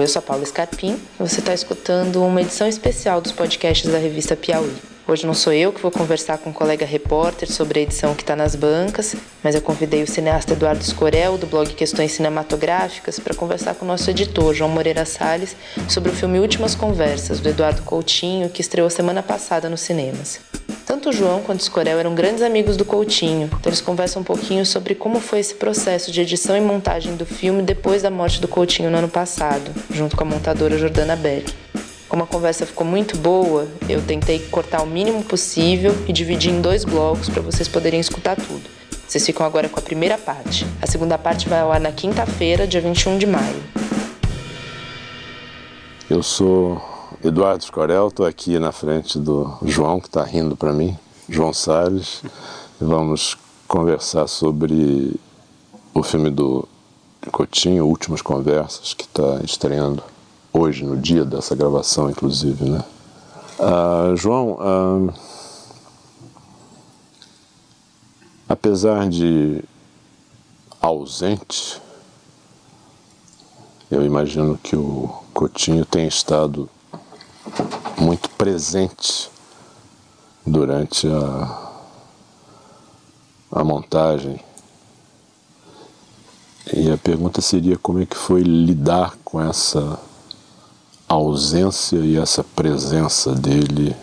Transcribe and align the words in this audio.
Eu 0.00 0.08
sou 0.08 0.18
a 0.18 0.22
Paula 0.22 0.44
Scarpim 0.44 1.00
e 1.18 1.22
você 1.22 1.38
está 1.38 1.54
escutando 1.54 2.22
uma 2.24 2.42
edição 2.42 2.66
especial 2.66 3.20
dos 3.20 3.30
podcasts 3.30 3.90
da 3.90 3.96
revista 3.96 4.34
Piauí. 4.34 4.74
Hoje 5.06 5.24
não 5.24 5.34
sou 5.34 5.52
eu 5.52 5.72
que 5.72 5.80
vou 5.80 5.90
conversar 5.90 6.38
com 6.38 6.50
um 6.50 6.52
colega 6.52 6.84
repórter 6.84 7.50
sobre 7.50 7.78
a 7.78 7.82
edição 7.82 8.14
que 8.14 8.22
está 8.22 8.34
nas 8.34 8.56
bancas, 8.56 9.14
mas 9.42 9.54
eu 9.54 9.62
convidei 9.62 10.02
o 10.02 10.06
cineasta 10.06 10.54
Eduardo 10.54 10.82
Escorel, 10.82 11.38
do 11.38 11.46
blog 11.46 11.72
Questões 11.74 12.12
Cinematográficas, 12.12 13.20
para 13.20 13.34
conversar 13.34 13.74
com 13.76 13.84
o 13.84 13.88
nosso 13.88 14.10
editor, 14.10 14.52
João 14.52 14.70
Moreira 14.70 15.04
Salles, 15.04 15.54
sobre 15.88 16.10
o 16.10 16.14
filme 16.14 16.40
Últimas 16.40 16.74
Conversas, 16.74 17.38
do 17.38 17.48
Eduardo 17.48 17.82
Coutinho, 17.82 18.50
que 18.50 18.62
estreou 18.62 18.90
semana 18.90 19.22
passada 19.22 19.68
nos 19.68 19.82
cinemas. 19.82 20.53
Tanto 20.86 21.08
o 21.08 21.12
João 21.12 21.40
quanto 21.40 21.60
o 21.60 21.62
Escorel 21.62 21.98
eram 21.98 22.14
grandes 22.14 22.42
amigos 22.42 22.76
do 22.76 22.84
Coutinho, 22.84 23.46
então 23.46 23.70
eles 23.70 23.80
conversam 23.80 24.20
um 24.20 24.24
pouquinho 24.24 24.66
sobre 24.66 24.94
como 24.94 25.18
foi 25.18 25.38
esse 25.38 25.54
processo 25.54 26.12
de 26.12 26.20
edição 26.20 26.54
e 26.56 26.60
montagem 26.60 27.16
do 27.16 27.24
filme 27.24 27.62
depois 27.62 28.02
da 28.02 28.10
morte 28.10 28.38
do 28.38 28.46
Coutinho 28.46 28.90
no 28.90 28.98
ano 28.98 29.08
passado, 29.08 29.70
junto 29.90 30.14
com 30.14 30.24
a 30.24 30.26
montadora 30.26 30.76
Jordana 30.76 31.16
Beck. 31.16 31.54
Como 32.06 32.22
a 32.22 32.26
conversa 32.26 32.66
ficou 32.66 32.86
muito 32.86 33.16
boa, 33.16 33.66
eu 33.88 34.02
tentei 34.02 34.38
cortar 34.38 34.82
o 34.82 34.86
mínimo 34.86 35.24
possível 35.24 35.96
e 36.06 36.12
dividir 36.12 36.52
em 36.52 36.60
dois 36.60 36.84
blocos 36.84 37.30
para 37.30 37.40
vocês 37.40 37.66
poderem 37.66 37.98
escutar 37.98 38.36
tudo. 38.36 38.62
Vocês 39.08 39.24
ficam 39.24 39.44
agora 39.44 39.68
com 39.68 39.80
a 39.80 39.82
primeira 39.82 40.18
parte. 40.18 40.66
A 40.82 40.86
segunda 40.86 41.16
parte 41.16 41.48
vai 41.48 41.60
ao 41.60 41.72
ar 41.72 41.80
na 41.80 41.92
quinta-feira, 41.92 42.66
dia 42.66 42.80
21 42.80 43.18
de 43.18 43.26
maio. 43.26 43.62
Eu 46.10 46.22
sou 46.22 46.93
Eduardo 47.24 47.64
Escorel, 47.64 48.08
estou 48.08 48.26
aqui 48.26 48.58
na 48.58 48.70
frente 48.70 49.18
do 49.18 49.56
João, 49.62 49.98
que 49.98 50.08
está 50.08 50.22
rindo 50.22 50.54
para 50.54 50.74
mim, 50.74 50.94
João 51.26 51.54
Salles. 51.54 52.22
Vamos 52.78 53.38
conversar 53.66 54.26
sobre 54.26 55.18
o 55.94 56.02
filme 56.02 56.28
do 56.30 56.68
Coutinho, 57.32 57.86
Últimas 57.86 58.20
Conversas, 58.20 58.92
que 58.92 59.04
está 59.04 59.40
estreando 59.42 60.02
hoje, 60.52 60.84
no 60.84 60.98
dia 60.98 61.24
dessa 61.24 61.56
gravação, 61.56 62.10
inclusive, 62.10 62.68
né? 62.68 62.84
Ah, 63.58 64.12
João, 64.14 64.58
ah, 64.60 65.14
apesar 68.46 69.08
de 69.08 69.64
ausente, 70.78 71.80
eu 73.90 74.04
imagino 74.04 74.58
que 74.62 74.76
o 74.76 75.08
Coutinho 75.32 75.86
tenha 75.86 76.06
estado 76.06 76.68
muito 77.98 78.28
presente 78.30 79.30
durante 80.46 81.06
a, 81.08 81.72
a 83.52 83.64
montagem. 83.64 84.40
E 86.72 86.90
a 86.90 86.96
pergunta 86.96 87.40
seria 87.40 87.76
como 87.76 88.00
é 88.00 88.06
que 88.06 88.16
foi 88.16 88.42
lidar 88.42 89.16
com 89.24 89.40
essa 89.40 90.00
ausência 91.06 91.98
e 91.98 92.16
essa 92.16 92.42
presença 92.42 93.34
dele 93.34 93.94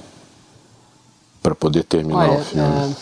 para 1.41 1.55
poder 1.55 1.83
terminar 1.83 2.29
Olha, 2.29 2.39
o 2.39 2.45
filme? 2.45 2.93
Uh, 2.93 2.95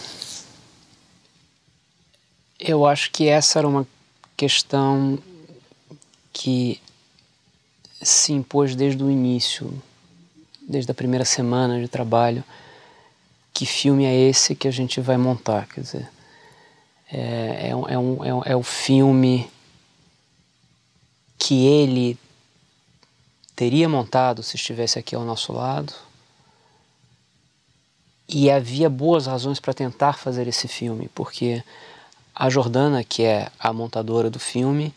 eu 2.59 2.85
acho 2.85 3.11
que 3.11 3.27
essa 3.27 3.59
era 3.59 3.67
uma 3.67 3.85
questão 4.35 5.19
que 6.31 6.81
se 8.01 8.31
impôs 8.31 8.75
desde 8.75 9.03
o 9.03 9.11
início, 9.11 9.71
desde 10.69 10.91
a 10.91 10.93
primeira 10.93 11.25
semana 11.25 11.81
de 11.81 11.87
trabalho. 11.87 12.43
Que 13.51 13.65
filme 13.65 14.05
é 14.05 14.15
esse 14.15 14.55
que 14.55 14.67
a 14.67 14.71
gente 14.71 15.01
vai 15.01 15.17
montar? 15.17 15.67
Quer 15.67 15.81
dizer, 15.81 16.09
é, 17.11 17.69
é, 17.69 17.75
um, 17.75 17.89
é, 17.89 17.97
um, 17.97 18.25
é, 18.25 18.33
um, 18.33 18.41
é 18.45 18.55
o 18.55 18.61
filme 18.61 19.49
que 21.39 21.65
ele 21.65 22.17
teria 23.55 23.89
montado 23.89 24.43
se 24.43 24.55
estivesse 24.55 24.99
aqui 24.99 25.15
ao 25.15 25.25
nosso 25.25 25.51
lado. 25.51 25.91
E 28.27 28.51
havia 28.51 28.87
boas 28.91 29.25
razões 29.25 29.59
para 29.59 29.73
tentar 29.73 30.13
fazer 30.13 30.47
esse 30.47 30.67
filme, 30.67 31.09
porque 31.15 31.63
a 32.35 32.47
Jordana, 32.47 33.03
que 33.03 33.23
é 33.23 33.49
a 33.59 33.73
montadora 33.73 34.29
do 34.29 34.39
filme, 34.39 34.93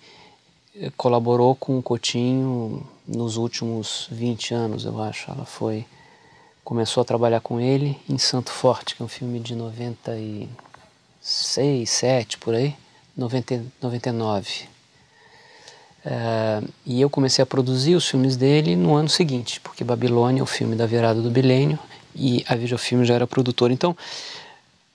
eh, 0.77 0.93
colaborou 0.99 1.55
com 1.55 1.79
o 1.79 1.83
Coutinho 1.83 2.87
nos 3.07 3.37
últimos 3.37 4.09
20 4.11 4.55
anos, 4.55 4.85
eu 4.85 5.01
acho. 5.03 5.31
Ela 5.31 5.45
foi 5.45 5.85
começou 6.65 7.01
a 7.01 7.05
trabalhar 7.05 7.41
com 7.41 7.61
ele 7.61 7.99
em 8.09 8.19
Santo 8.19 8.51
Forte, 8.51 8.95
que 8.95 9.03
é 9.03 9.05
um 9.05 9.09
filme 9.09 9.41
de 9.41 9.55
96, 9.55 11.91
7 11.91 12.39
por 12.39 12.55
aí, 12.55 12.75
90, 13.17 13.65
99. 13.81 14.73
Uh, 16.05 16.69
e 16.85 17.01
eu 17.01 17.09
comecei 17.09 17.43
a 17.43 17.47
produzir 17.47 17.95
os 17.95 18.09
filmes 18.09 18.37
dele 18.37 18.75
no 18.75 18.95
ano 18.95 19.09
seguinte, 19.09 19.61
porque 19.61 19.85
Babilônia 19.85 20.41
é 20.41 20.43
o 20.43 20.47
filme 20.47 20.75
da 20.75 20.87
virada 20.87 21.21
do 21.21 21.31
bilênio 21.31 21.79
e 22.15 22.45
a 22.49 22.57
Videofilme 22.57 23.05
já 23.05 23.15
era 23.15 23.27
produtora. 23.27 23.73
Então, 23.73 23.97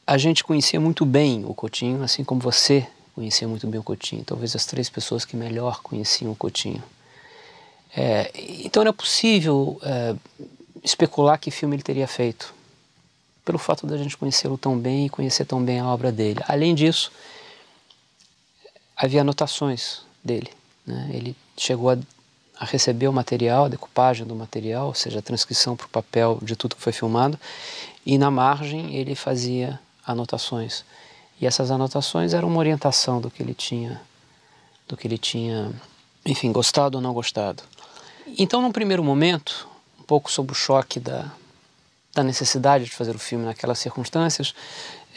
a 0.05 0.17
gente 0.17 0.43
conhecia 0.43 0.79
muito 0.79 1.05
bem 1.05 1.45
o 1.45 1.53
Coutinho, 1.53 2.03
assim 2.03 2.23
como 2.23 2.41
você 2.41 2.87
conhecia 3.13 3.47
muito 3.47 3.67
bem 3.67 3.79
o 3.79 3.83
Coutinho. 3.83 4.23
Talvez 4.23 4.55
as 4.55 4.65
três 4.65 4.89
pessoas 4.89 5.25
que 5.25 5.35
melhor 5.35 5.81
conheciam 5.81 6.31
o 6.31 6.35
Coutinho. 6.35 6.83
É, 7.95 8.31
então, 8.35 8.81
era 8.81 8.93
possível 8.93 9.79
é, 9.83 10.15
especular 10.83 11.39
que 11.39 11.51
filme 11.51 11.75
ele 11.75 11.83
teria 11.83 12.07
feito, 12.07 12.53
pelo 13.43 13.57
fato 13.57 13.87
da 13.87 13.97
gente 13.97 14.17
conhecê-lo 14.17 14.57
tão 14.57 14.77
bem 14.77 15.05
e 15.05 15.09
conhecer 15.09 15.45
tão 15.45 15.63
bem 15.63 15.79
a 15.79 15.87
obra 15.87 16.11
dele. 16.11 16.41
Além 16.47 16.75
disso, 16.75 17.11
havia 18.95 19.21
anotações 19.21 20.01
dele 20.23 20.51
né? 20.87 21.09
Ele 21.13 21.35
chegou 21.57 21.89
a, 21.89 21.97
a, 22.57 22.65
receber 22.65 23.09
o 23.09 23.13
material, 23.13 23.65
a 23.65 23.69
decupagem 23.69 24.25
do 24.25 24.33
material, 24.33 24.87
ou 24.87 24.93
seja, 24.93 25.19
a 25.19 25.21
transcrição 25.21 25.75
para 25.75 25.85
o 25.85 25.89
papel 25.89 26.39
de 26.41 26.55
tudo 26.55 26.77
que 26.77 26.81
foi 26.81 26.93
filmado, 26.93 27.37
e 28.05 28.17
na 28.17 28.31
margem 28.31 28.95
ele 28.95 29.13
fazia 29.13 29.77
anotações. 30.05 30.85
E 31.41 31.45
essas 31.45 31.69
anotações 31.69 32.33
eram 32.33 32.47
uma 32.47 32.59
orientação 32.59 33.19
do 33.19 33.29
que 33.29 33.43
ele 33.43 33.53
tinha, 33.53 34.01
do 34.87 34.95
que 34.95 35.05
ele 35.05 35.17
tinha, 35.17 35.71
enfim, 36.25 36.51
gostado 36.51 36.97
ou 36.97 37.01
não 37.01 37.13
gostado. 37.13 37.61
Então, 38.37 38.61
num 38.61 38.71
primeiro 38.71 39.03
momento, 39.03 39.67
um 39.99 40.03
pouco 40.03 40.31
sob 40.31 40.51
o 40.51 40.55
choque 40.55 40.99
da, 40.99 41.31
da 42.13 42.23
necessidade 42.23 42.85
de 42.85 42.91
fazer 42.91 43.15
o 43.15 43.19
filme 43.19 43.45
naquelas 43.45 43.79
circunstâncias, 43.79 44.55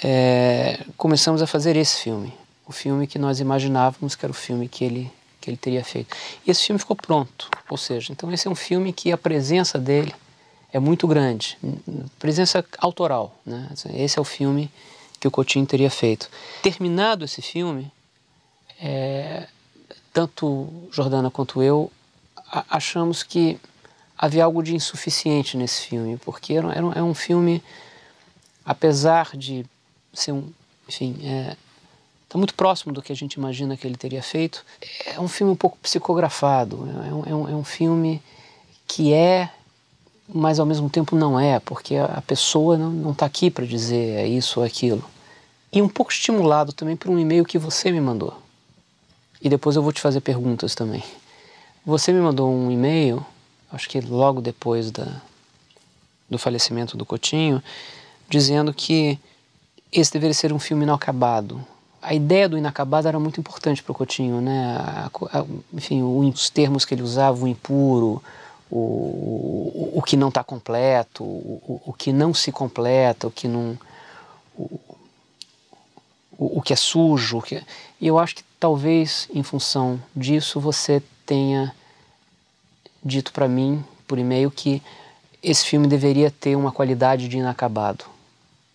é, 0.03 0.85
começamos 0.97 1.41
a 1.43 1.47
fazer 1.47 1.77
esse 1.77 2.03
filme, 2.03 2.33
o 2.67 2.73
filme 2.73 3.07
que 3.07 3.19
nós 3.19 3.41
imaginávamos 3.41 4.15
que 4.15 4.25
era 4.25 4.31
o 4.31 4.35
filme 4.35 4.69
que 4.69 4.85
ele 4.85 5.13
que 5.41 5.49
ele 5.49 5.57
teria 5.57 5.83
feito. 5.83 6.15
E 6.47 6.51
esse 6.51 6.67
filme 6.67 6.79
ficou 6.79 6.95
pronto, 6.95 7.49
ou 7.71 7.79
seja, 7.79 8.13
então 8.13 8.31
esse 8.31 8.47
é 8.47 8.51
um 8.51 8.55
filme 8.55 8.93
que 8.93 9.11
a 9.11 9.17
presença 9.17 9.79
dele 9.79 10.15
é 10.71 10.79
muito 10.79 11.07
grande, 11.07 11.59
presença 12.19 12.65
autoral, 12.79 13.35
né? 13.45 13.71
Esse 13.95 14.19
é 14.19 14.21
o 14.21 14.25
filme 14.25 14.71
que 15.19 15.27
o 15.27 15.31
Coutinho 15.31 15.67
teria 15.67 15.91
feito. 15.91 16.29
Terminado 16.63 17.25
esse 17.25 17.41
filme, 17.41 17.91
é, 18.79 19.49
tanto 20.13 20.69
Jordana 20.93 21.31
quanto 21.31 21.63
eu 21.63 21.91
achamos 22.69 23.23
que 23.23 23.59
havia 24.19 24.45
algo 24.45 24.63
de 24.63 24.75
insuficiente 24.75 25.57
nesse 25.57 25.87
filme, 25.87 26.17
porque 26.19 26.55
é 26.55 27.03
um 27.03 27.15
filme, 27.15 27.63
apesar 28.65 29.37
de 29.37 29.65
ser 30.13 30.33
um, 30.33 30.51
enfim, 30.89 31.17
é, 31.23 31.57
está 32.25 32.37
muito 32.37 32.55
próximo 32.55 32.93
do 32.93 33.01
que 33.01 33.13
a 33.13 33.17
gente 33.17 33.35
imagina 33.35 33.77
que 33.77 33.87
ele 33.87 33.97
teria 33.97 34.23
feito. 34.23 34.65
É 35.07 35.19
um 35.19 35.29
filme 35.29 35.53
um 35.53 35.57
pouco 35.57 35.79
psicografado, 35.79 36.87
é 37.07 37.15
um, 37.15 37.25
é 37.25 37.35
um, 37.35 37.49
é 37.49 37.55
um 37.55 37.65
filme 37.65 38.23
que 38.87 39.13
é, 39.13 39.51
mas 40.29 40.59
ao 40.59 40.67
mesmo 40.67 40.91
tempo 40.91 41.17
não 41.17 41.39
é, 41.39 41.59
porque 41.61 41.97
a 41.97 42.23
pessoa 42.27 42.77
não 42.77 43.13
está 43.13 43.25
aqui 43.27 43.51
para 43.51 43.65
dizer 43.65 44.19
é 44.19 44.29
isso 44.29 44.61
ou 44.61 44.67
aquilo. 44.67 45.05
E 45.73 45.81
um 45.81 45.89
pouco 45.89 46.11
estimulado 46.11 46.73
também 46.73 46.97
por 46.97 47.11
um 47.11 47.19
e-mail 47.19 47.45
que 47.45 47.59
você 47.59 47.91
me 47.91 48.01
mandou. 48.01 48.37
E 49.41 49.49
depois 49.49 49.77
eu 49.77 49.83
vou 49.83 49.93
te 49.93 50.01
fazer 50.01 50.21
perguntas 50.21 50.75
também. 50.75 51.03
Você 51.91 52.13
me 52.13 52.21
mandou 52.21 52.49
um 52.49 52.71
e-mail, 52.71 53.27
acho 53.73 53.89
que 53.89 54.01
logo 54.01 54.41
depois 54.41 54.93
da, 54.93 55.21
do 56.31 56.39
falecimento 56.39 56.97
do 56.97 57.05
Cotinho, 57.05 57.61
dizendo 58.29 58.73
que 58.73 59.19
esse 59.91 60.13
deveria 60.13 60.33
ser 60.33 60.53
um 60.53 60.59
filme 60.61 60.85
inacabado, 60.85 61.61
a 62.01 62.15
ideia 62.15 62.49
do 62.49 62.57
inacabado 62.57 63.09
era 63.09 63.19
muito 63.19 63.41
importante 63.41 63.83
para 63.83 63.91
o 63.91 63.95
Coutinho, 63.97 64.41
né? 64.41 64.77
A, 64.79 65.11
a, 65.33 65.45
enfim, 65.75 66.01
os 66.01 66.49
termos 66.49 66.85
que 66.85 66.95
ele 66.95 67.03
usava, 67.03 67.45
o 67.45 67.49
impuro, 67.49 68.23
o, 68.71 68.77
o, 68.77 69.93
o 69.97 70.03
que 70.03 70.17
não 70.17 70.29
está 70.29 70.45
completo, 70.45 71.25
o, 71.25 71.83
o, 71.87 71.93
que 71.93 72.13
não 72.13 72.33
se 72.33 72.53
completa, 72.53 73.27
o 73.27 73.33
que 73.33 73.49
não, 73.49 73.77
o, 74.57 74.79
o, 76.39 76.63
que 76.63 76.73
é 76.73 76.77
sujo, 76.77 77.43
que, 77.43 77.61
e 78.01 78.07
eu 78.07 78.17
acho 78.17 78.37
que 78.37 78.45
talvez 78.61 79.29
em 79.35 79.43
função 79.43 80.01
disso 80.15 80.61
você 80.61 81.03
tenha 81.27 81.75
dito 83.05 83.33
para 83.33 83.49
mim 83.49 83.85
por 84.07 84.19
e-mail 84.19 84.51
que 84.51 84.83
esse 85.43 85.65
filme 85.65 85.87
deveria 85.87 86.31
ter 86.31 86.57
uma 86.57 86.73
qualidade 86.73 87.29
de 87.29 87.39
inacabado, 87.39 88.05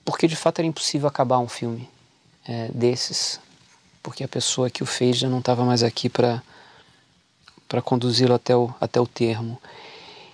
porque 0.03 0.27
de 0.27 0.35
fato 0.35 0.59
era 0.59 0.67
impossível 0.67 1.07
acabar 1.07 1.39
um 1.39 1.47
filme 1.47 1.87
é, 2.47 2.69
desses, 2.73 3.39
porque 4.01 4.23
a 4.23 4.27
pessoa 4.27 4.69
que 4.69 4.83
o 4.83 4.85
fez 4.85 5.17
já 5.17 5.29
não 5.29 5.39
estava 5.39 5.63
mais 5.63 5.83
aqui 5.83 6.09
para 6.09 6.41
para 7.67 7.81
conduzi-lo 7.81 8.35
até 8.35 8.55
o, 8.55 8.73
até 8.79 9.01
o 9.01 9.07
termo. 9.07 9.59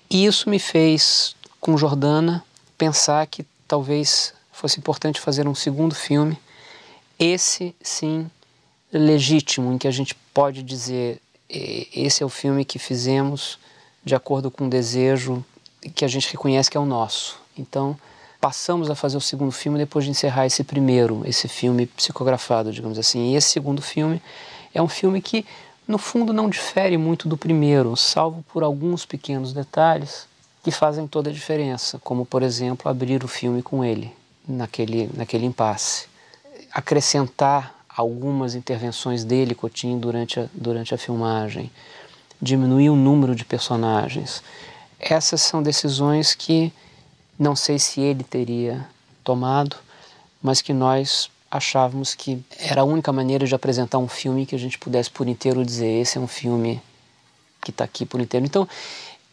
E 0.09 0.25
isso 0.25 0.49
me 0.49 0.59
fez, 0.59 1.33
com 1.61 1.77
Jordana, 1.77 2.43
pensar 2.77 3.25
que 3.25 3.45
talvez 3.65 4.33
fosse 4.51 4.77
importante 4.79 5.19
fazer 5.19 5.47
um 5.47 5.55
segundo 5.55 5.95
filme, 5.95 6.37
esse 7.17 7.73
sim 7.81 8.29
legítimo, 8.91 9.71
em 9.71 9.77
que 9.77 9.87
a 9.87 9.91
gente 9.91 10.13
pode 10.33 10.61
dizer 10.61 11.21
esse 11.49 12.23
é 12.23 12.25
o 12.25 12.29
filme 12.29 12.65
que 12.65 12.79
fizemos 12.79 13.57
de 14.03 14.15
acordo 14.15 14.49
com 14.49 14.65
um 14.65 14.69
desejo 14.69 15.43
que 15.95 16.05
a 16.05 16.07
gente 16.07 16.31
reconhece 16.31 16.69
que 16.69 16.77
é 16.77 16.79
o 16.79 16.85
nosso. 16.85 17.39
Então, 17.57 17.97
passamos 18.39 18.89
a 18.89 18.95
fazer 18.95 19.17
o 19.17 19.21
segundo 19.21 19.51
filme 19.51 19.77
depois 19.77 20.05
de 20.05 20.11
encerrar 20.11 20.45
esse 20.45 20.63
primeiro, 20.63 21.21
esse 21.25 21.47
filme 21.47 21.85
psicografado, 21.85 22.71
digamos 22.71 22.97
assim. 22.97 23.31
E 23.31 23.35
esse 23.35 23.49
segundo 23.49 23.81
filme 23.81 24.21
é 24.73 24.81
um 24.81 24.87
filme 24.87 25.21
que, 25.21 25.45
no 25.87 25.97
fundo, 25.97 26.33
não 26.33 26.49
difere 26.49 26.97
muito 26.97 27.27
do 27.27 27.37
primeiro, 27.37 27.95
salvo 27.95 28.43
por 28.51 28.63
alguns 28.63 29.05
pequenos 29.05 29.53
detalhes 29.53 30.27
que 30.63 30.71
fazem 30.71 31.07
toda 31.07 31.29
a 31.29 31.33
diferença, 31.33 31.99
como, 32.03 32.25
por 32.25 32.43
exemplo, 32.43 32.89
abrir 32.89 33.23
o 33.23 33.27
filme 33.27 33.61
com 33.61 33.83
ele, 33.83 34.11
naquele, 34.47 35.09
naquele 35.15 35.45
impasse. 35.45 36.07
Acrescentar 36.71 37.75
algumas 37.89 38.55
intervenções 38.55 39.23
dele, 39.23 39.53
Coutinho, 39.53 39.99
durante 39.99 40.39
a, 40.39 40.47
durante 40.53 40.93
a 40.93 40.97
filmagem, 40.97 41.71
diminuir 42.41 42.89
o 42.89 42.95
número 42.95 43.35
de 43.35 43.45
personagens. 43.45 44.41
Essas 44.99 45.41
são 45.41 45.61
decisões 45.61 46.33
que 46.33 46.73
não 47.37 47.55
sei 47.55 47.79
se 47.79 48.01
ele 48.01 48.23
teria 48.23 48.87
tomado, 49.23 49.75
mas 50.41 50.61
que 50.61 50.73
nós 50.73 51.29
achávamos 51.49 52.15
que 52.15 52.41
era 52.57 52.81
a 52.81 52.85
única 52.85 53.11
maneira 53.11 53.45
de 53.45 53.53
apresentar 53.53 53.97
um 53.97 54.07
filme 54.07 54.45
que 54.45 54.55
a 54.55 54.59
gente 54.59 54.77
pudesse 54.77 55.09
por 55.09 55.27
inteiro 55.27 55.65
dizer 55.65 55.87
esse 55.87 56.17
é 56.17 56.21
um 56.21 56.27
filme 56.27 56.81
que 57.61 57.71
está 57.71 57.83
aqui 57.83 58.05
por 58.05 58.21
inteiro. 58.21 58.45
Então, 58.45 58.67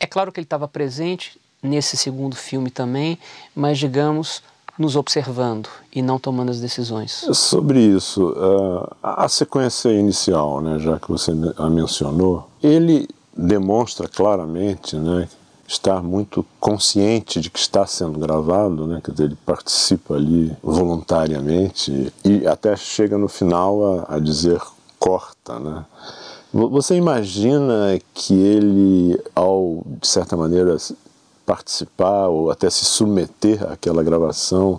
é 0.00 0.06
claro 0.06 0.32
que 0.32 0.40
ele 0.40 0.46
estava 0.46 0.66
presente 0.66 1.38
nesse 1.62 1.96
segundo 1.96 2.36
filme 2.36 2.70
também, 2.70 3.18
mas 3.54 3.78
digamos 3.78 4.42
nos 4.78 4.94
observando 4.96 5.68
e 5.92 6.00
não 6.00 6.18
tomando 6.18 6.50
as 6.50 6.60
decisões. 6.60 7.26
Sobre 7.32 7.80
isso, 7.80 8.28
uh, 8.30 8.88
a 9.02 9.28
sequência 9.28 9.90
inicial, 9.90 10.60
né, 10.60 10.78
já 10.78 10.98
que 10.98 11.08
você 11.08 11.32
a 11.56 11.68
mencionou, 11.68 12.48
ele 12.62 13.08
demonstra 13.36 14.08
claramente, 14.08 14.96
né, 14.96 15.28
estar 15.66 16.02
muito 16.02 16.46
consciente 16.58 17.40
de 17.40 17.50
que 17.50 17.58
está 17.58 17.86
sendo 17.86 18.18
gravado, 18.18 18.86
né, 18.86 19.00
quer 19.04 19.12
dizer, 19.12 19.24
ele 19.24 19.38
participa 19.44 20.14
ali 20.14 20.56
voluntariamente 20.62 22.12
e 22.24 22.46
até 22.46 22.74
chega 22.76 23.18
no 23.18 23.28
final 23.28 24.06
a, 24.08 24.16
a 24.16 24.18
dizer 24.18 24.60
corta, 24.98 25.58
né. 25.58 25.84
Você 26.52 26.94
imagina 26.94 28.00
que 28.14 28.32
ele, 28.32 29.20
ao 29.34 29.82
de 30.00 30.08
certa 30.08 30.34
maneira 30.34 30.78
participar 31.48 32.28
ou 32.28 32.50
até 32.50 32.68
se 32.68 32.84
submeter 32.84 33.64
àquela 33.72 34.02
gravação, 34.02 34.78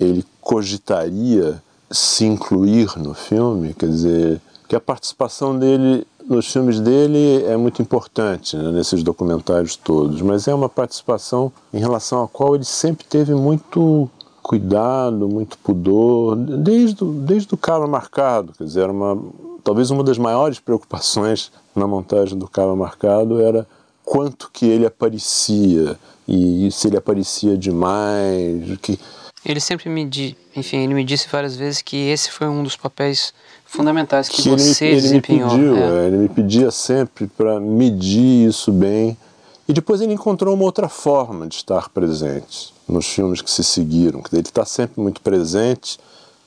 ele 0.00 0.24
cogitaria 0.40 1.62
se 1.88 2.24
incluir 2.24 2.98
no 2.98 3.14
filme? 3.14 3.72
Quer 3.72 3.88
dizer, 3.88 4.40
que 4.66 4.74
a 4.74 4.80
participação 4.80 5.56
dele 5.56 6.04
nos 6.28 6.52
filmes 6.52 6.80
dele 6.80 7.44
é 7.44 7.56
muito 7.56 7.80
importante 7.80 8.56
né, 8.56 8.70
nesses 8.72 9.02
documentários 9.02 9.76
todos, 9.76 10.20
mas 10.20 10.46
é 10.48 10.54
uma 10.54 10.68
participação 10.68 11.50
em 11.72 11.78
relação 11.78 12.22
à 12.22 12.28
qual 12.28 12.54
ele 12.54 12.64
sempre 12.64 13.06
teve 13.06 13.34
muito 13.34 14.10
cuidado, 14.42 15.28
muito 15.28 15.56
pudor, 15.58 16.36
desde, 16.36 17.02
desde 17.04 17.54
o 17.54 17.56
Cara 17.56 17.86
Marcado, 17.86 18.52
quer 18.58 18.64
dizer, 18.64 18.90
uma, 18.90 19.18
talvez 19.62 19.90
uma 19.90 20.02
das 20.02 20.18
maiores 20.18 20.58
preocupações 20.58 21.50
na 21.74 21.86
montagem 21.86 22.36
do 22.36 22.48
Cara 22.48 22.74
Marcado 22.74 23.40
era 23.40 23.66
quanto 24.08 24.50
que 24.50 24.64
ele 24.64 24.86
aparecia 24.86 25.98
e 26.26 26.70
se 26.72 26.88
ele 26.88 26.96
aparecia 26.96 27.58
demais, 27.58 28.78
que 28.80 28.98
ele 29.44 29.60
sempre 29.60 29.88
me 29.90 30.04
di, 30.06 30.36
enfim, 30.56 30.78
ele 30.78 30.94
me 30.94 31.04
disse 31.04 31.28
várias 31.30 31.54
vezes 31.54 31.82
que 31.82 31.96
esse 32.08 32.30
foi 32.30 32.48
um 32.48 32.62
dos 32.62 32.74
papéis 32.74 33.34
fundamentais 33.66 34.28
que, 34.28 34.42
que 34.42 34.48
você 34.48 34.86
ele, 34.86 34.94
ele 34.94 35.00
desempenhou. 35.02 35.50
Me 35.50 35.56
pediu, 35.56 35.76
é. 35.76 36.04
É, 36.04 36.06
ele 36.06 36.16
me 36.16 36.28
pedia 36.28 36.70
sempre 36.70 37.26
para 37.26 37.60
medir 37.60 38.48
isso 38.48 38.72
bem. 38.72 39.16
E 39.68 39.72
depois 39.72 40.00
ele 40.00 40.14
encontrou 40.14 40.54
uma 40.54 40.64
outra 40.64 40.88
forma 40.88 41.46
de 41.46 41.56
estar 41.56 41.90
presente 41.90 42.72
nos 42.88 43.06
filmes 43.06 43.42
que 43.42 43.50
se 43.50 43.62
seguiram. 43.62 44.22
Ele 44.32 44.40
está 44.40 44.64
sempre 44.64 45.00
muito 45.00 45.20
presente, 45.20 45.98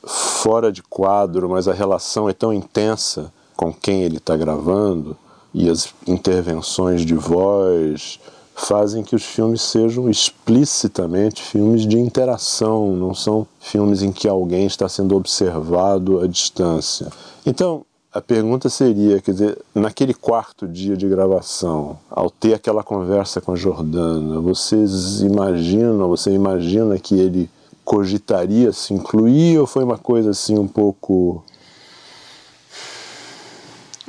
fora 0.03 0.71
de 0.71 0.81
quadro, 0.81 1.47
mas 1.47 1.67
a 1.67 1.73
relação 1.73 2.27
é 2.27 2.33
tão 2.33 2.51
intensa 2.51 3.31
com 3.55 3.71
quem 3.71 4.01
ele 4.01 4.17
está 4.17 4.35
gravando 4.35 5.15
e 5.53 5.69
as 5.69 5.93
intervenções 6.07 7.05
de 7.05 7.15
voz 7.15 8.19
fazem 8.55 9.03
que 9.03 9.15
os 9.15 9.23
filmes 9.23 9.61
sejam 9.61 10.09
explicitamente 10.09 11.41
filmes 11.41 11.85
de 11.87 11.99
interação, 11.99 12.95
não 12.95 13.13
são 13.13 13.47
filmes 13.59 14.03
em 14.03 14.11
que 14.11 14.27
alguém 14.27 14.65
está 14.65 14.87
sendo 14.87 15.15
observado 15.15 16.19
à 16.19 16.27
distância. 16.27 17.07
Então, 17.45 17.83
a 18.13 18.21
pergunta 18.21 18.69
seria, 18.69 19.21
quer 19.21 19.31
dizer, 19.31 19.57
naquele 19.73 20.13
quarto 20.13 20.67
dia 20.67 20.97
de 20.97 21.07
gravação, 21.07 21.97
ao 22.09 22.29
ter 22.29 22.53
aquela 22.53 22.83
conversa 22.83 23.39
com 23.39 23.53
a 23.53 23.55
Jordana, 23.55 24.39
vocês 24.41 25.21
imaginam, 25.21 26.09
você 26.09 26.31
imagina 26.31 26.99
que 26.99 27.15
ele 27.15 27.49
cogitaria 27.85 28.71
se 28.73 28.93
incluir 28.93 29.57
ou 29.59 29.65
foi 29.65 29.83
uma 29.83 29.97
coisa 29.97 30.31
assim 30.31 30.57
um 30.57 30.67
pouco 30.67 31.43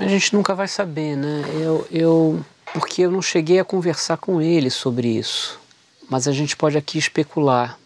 a 0.05 0.09
gente 0.09 0.35
nunca 0.35 0.55
vai 0.55 0.67
saber, 0.67 1.17
né? 1.17 1.43
Eu, 1.55 1.87
eu, 1.91 2.45
porque 2.73 3.03
eu 3.03 3.11
não 3.11 3.23
cheguei 3.23 3.61
a 3.61 3.65
conversar 3.65 4.17
com 4.17 4.41
ele 4.41 4.71
sobre 4.71 5.09
isso, 5.09 5.61
mas 6.11 6.27
a 6.27 6.33
gente 6.33 6.57
pode 6.57 6.77
aqui 6.77 6.99
especular. 6.99 7.79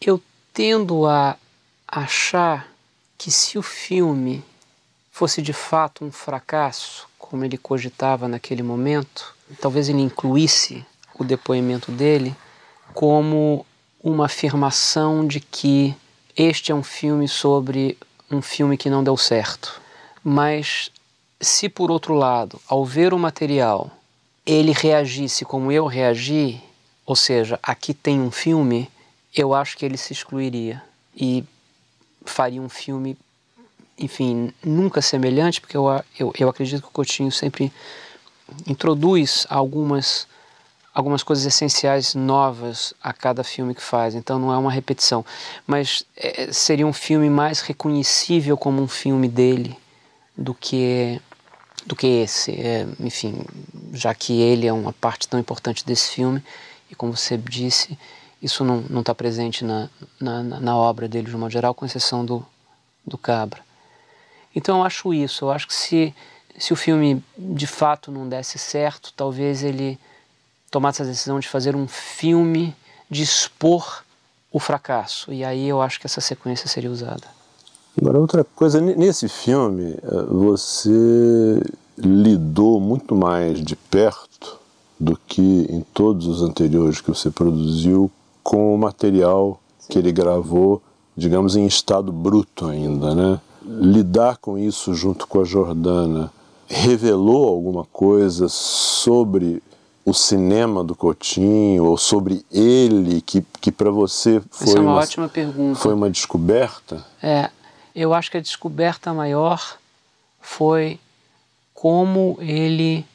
Eu 0.00 0.22
tendo 0.52 1.06
a 1.06 1.36
achar 1.86 2.68
que 3.18 3.30
se 3.30 3.58
o 3.58 3.62
filme 3.62 4.44
fosse 5.10 5.42
de 5.42 5.52
fato 5.52 6.04
um 6.04 6.12
fracasso, 6.12 7.08
como 7.18 7.44
ele 7.44 7.58
cogitava 7.58 8.28
naquele 8.28 8.62
momento, 8.62 9.34
talvez 9.60 9.88
ele 9.88 10.00
incluísse 10.00 10.84
o 11.18 11.24
depoimento 11.24 11.90
dele 11.92 12.34
como 12.94 13.66
uma 14.02 14.26
afirmação 14.26 15.26
de 15.26 15.40
que 15.40 15.94
este 16.36 16.72
é 16.72 16.74
um 16.74 16.82
filme 16.82 17.28
sobre 17.28 17.98
um 18.30 18.40
filme 18.40 18.76
que 18.76 18.88
não 18.88 19.04
deu 19.04 19.16
certo. 19.16 19.80
Mas 20.22 20.90
se 21.40 21.68
por 21.68 21.90
outro 21.90 22.14
lado, 22.14 22.60
ao 22.68 22.84
ver 22.84 23.14
o 23.14 23.18
material, 23.18 23.90
ele 24.44 24.72
reagisse 24.72 25.44
como 25.44 25.72
eu 25.72 25.86
reagi, 25.86 26.60
ou 27.06 27.16
seja, 27.16 27.58
aqui 27.62 27.94
tem 27.94 28.20
um 28.20 28.30
filme, 28.30 28.90
eu 29.34 29.54
acho 29.54 29.76
que 29.76 29.84
ele 29.84 29.96
se 29.96 30.12
excluiria 30.12 30.82
e 31.16 31.44
faria 32.24 32.60
um 32.60 32.68
filme, 32.68 33.16
enfim, 33.98 34.52
nunca 34.62 35.00
semelhante, 35.00 35.60
porque 35.60 35.76
eu, 35.76 35.86
eu, 36.18 36.32
eu 36.38 36.48
acredito 36.48 36.82
que 36.82 36.88
o 36.88 36.92
Coutinho 36.92 37.32
sempre 37.32 37.72
introduz 38.66 39.46
algumas 39.48 40.28
algumas 40.92 41.22
coisas 41.22 41.46
essenciais 41.46 42.16
novas 42.16 42.92
a 43.00 43.12
cada 43.12 43.44
filme 43.44 43.76
que 43.76 43.82
faz, 43.82 44.16
então 44.16 44.40
não 44.40 44.52
é 44.52 44.58
uma 44.58 44.72
repetição, 44.72 45.24
mas 45.64 46.04
é, 46.16 46.52
seria 46.52 46.84
um 46.84 46.92
filme 46.92 47.30
mais 47.30 47.60
reconhecível 47.60 48.56
como 48.56 48.82
um 48.82 48.88
filme 48.88 49.28
dele 49.28 49.78
do 50.36 50.52
que 50.52 51.20
do 51.90 51.96
que 51.96 52.06
esse, 52.06 52.52
é, 52.52 52.86
enfim, 53.00 53.42
já 53.92 54.14
que 54.14 54.40
ele 54.40 54.64
é 54.64 54.72
uma 54.72 54.92
parte 54.92 55.26
tão 55.26 55.40
importante 55.40 55.84
desse 55.84 56.10
filme 56.10 56.40
e 56.88 56.94
como 56.94 57.16
você 57.16 57.36
disse, 57.36 57.98
isso 58.40 58.62
não 58.64 59.00
está 59.00 59.12
presente 59.12 59.64
na, 59.64 59.90
na, 60.20 60.40
na, 60.40 60.76
obra 60.76 61.08
dele 61.08 61.28
de 61.28 61.36
modo 61.36 61.50
geral, 61.50 61.74
com 61.74 61.84
exceção 61.84 62.24
do, 62.24 62.46
do 63.04 63.18
Cabra. 63.18 63.60
Então 64.54 64.78
eu 64.78 64.84
acho 64.84 65.12
isso, 65.12 65.46
eu 65.46 65.50
acho 65.50 65.66
que 65.66 65.74
se, 65.74 66.14
se 66.56 66.72
o 66.72 66.76
filme 66.76 67.24
de 67.36 67.66
fato 67.66 68.12
não 68.12 68.28
desse 68.28 68.56
certo, 68.56 69.12
talvez 69.16 69.64
ele 69.64 69.98
tomasse 70.70 71.02
a 71.02 71.04
decisão 71.04 71.40
de 71.40 71.48
fazer 71.48 71.74
um 71.74 71.88
filme 71.88 72.72
de 73.10 73.24
expor 73.24 74.04
o 74.52 74.60
fracasso, 74.60 75.32
e 75.32 75.44
aí 75.44 75.68
eu 75.68 75.82
acho 75.82 75.98
que 75.98 76.06
essa 76.06 76.20
sequência 76.20 76.68
seria 76.68 76.90
usada. 76.90 77.26
Agora, 78.00 78.18
outra 78.18 78.44
coisa, 78.44 78.80
nesse 78.80 79.28
filme, 79.28 79.96
eh, 80.00 80.22
você 80.28 81.60
lidou 82.02 82.80
muito 82.80 83.14
mais 83.14 83.62
de 83.62 83.76
perto 83.76 84.58
do 84.98 85.18
que 85.26 85.66
em 85.70 85.80
todos 85.94 86.26
os 86.26 86.42
anteriores 86.42 87.00
que 87.00 87.08
você 87.08 87.30
produziu 87.30 88.10
com 88.42 88.74
o 88.74 88.78
material 88.78 89.60
que 89.88 89.98
ele 89.98 90.12
gravou, 90.12 90.82
digamos, 91.16 91.56
em 91.56 91.66
estado 91.66 92.12
bruto 92.12 92.66
ainda, 92.66 93.14
né? 93.14 93.40
Lidar 93.64 94.36
com 94.38 94.58
isso 94.58 94.94
junto 94.94 95.26
com 95.26 95.40
a 95.40 95.44
Jordana 95.44 96.32
revelou 96.68 97.48
alguma 97.48 97.84
coisa 97.84 98.48
sobre 98.48 99.62
o 100.04 100.14
cinema 100.14 100.82
do 100.82 100.94
Coutinho 100.94 101.84
ou 101.84 101.96
sobre 101.96 102.44
ele 102.50 103.20
que, 103.20 103.44
que 103.60 103.70
para 103.70 103.90
você 103.90 104.40
foi 104.50 104.68
Essa 104.68 104.78
é 104.78 104.80
uma, 104.80 104.92
uma 104.92 105.00
ótima 105.00 105.28
pergunta. 105.28 105.78
Foi 105.78 105.92
uma 105.92 106.08
descoberta? 106.08 107.04
É, 107.22 107.50
eu 107.94 108.14
acho 108.14 108.30
que 108.30 108.36
a 108.36 108.40
descoberta 108.40 109.12
maior 109.12 109.78
foi 110.40 110.98
como 111.80 112.36
ele 112.42 113.06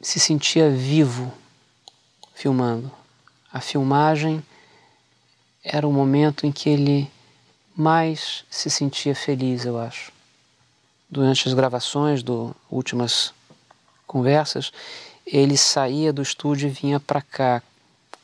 se 0.00 0.20
sentia 0.20 0.70
vivo 0.70 1.34
filmando. 2.32 2.92
A 3.52 3.60
filmagem 3.60 4.40
era 5.64 5.84
o 5.84 5.92
momento 5.92 6.46
em 6.46 6.52
que 6.52 6.70
ele 6.70 7.10
mais 7.76 8.44
se 8.48 8.70
sentia 8.70 9.16
feliz, 9.16 9.64
eu 9.64 9.76
acho. 9.80 10.12
Durante 11.10 11.48
as 11.48 11.54
gravações 11.54 12.22
do 12.22 12.54
últimas 12.70 13.34
conversas, 14.06 14.70
ele 15.26 15.56
saía 15.56 16.12
do 16.12 16.22
estúdio 16.22 16.68
e 16.68 16.70
vinha 16.70 17.00
para 17.00 17.20
cá, 17.20 17.60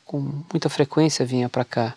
com 0.04 0.21
muita 0.52 0.69
frequência 0.69 1.26
vinha 1.26 1.49
para 1.49 1.64
cá. 1.64 1.97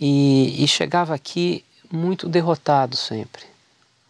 E, 0.00 0.64
e, 0.64 0.66
chegava 0.66 1.14
aqui 1.14 1.64
muito 1.88 2.28
derrotado 2.28 2.96
sempre, 2.96 3.44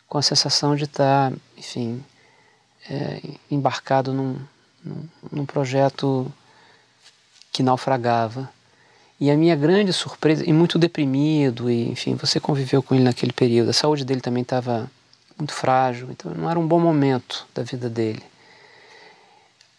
com 0.08 0.16
a 0.16 0.22
sensação 0.22 0.74
de 0.74 0.84
estar, 0.84 1.34
enfim, 1.54 2.02
é, 2.88 3.20
embarcado 3.50 4.12
num, 4.12 4.38
num, 4.84 5.08
num 5.30 5.46
projeto 5.46 6.32
que 7.52 7.62
naufragava. 7.62 8.50
E 9.20 9.30
a 9.30 9.36
minha 9.36 9.54
grande 9.54 9.92
surpresa, 9.92 10.42
e 10.44 10.52
muito 10.52 10.78
deprimido, 10.78 11.70
e 11.70 11.90
enfim, 11.90 12.16
você 12.16 12.40
conviveu 12.40 12.82
com 12.82 12.94
ele 12.94 13.04
naquele 13.04 13.32
período, 13.32 13.70
a 13.70 13.72
saúde 13.72 14.04
dele 14.04 14.20
também 14.20 14.42
estava 14.42 14.90
muito 15.38 15.52
frágil, 15.52 16.08
então 16.10 16.32
não 16.34 16.50
era 16.50 16.58
um 16.58 16.66
bom 16.66 16.80
momento 16.80 17.46
da 17.54 17.62
vida 17.62 17.88
dele. 17.88 18.22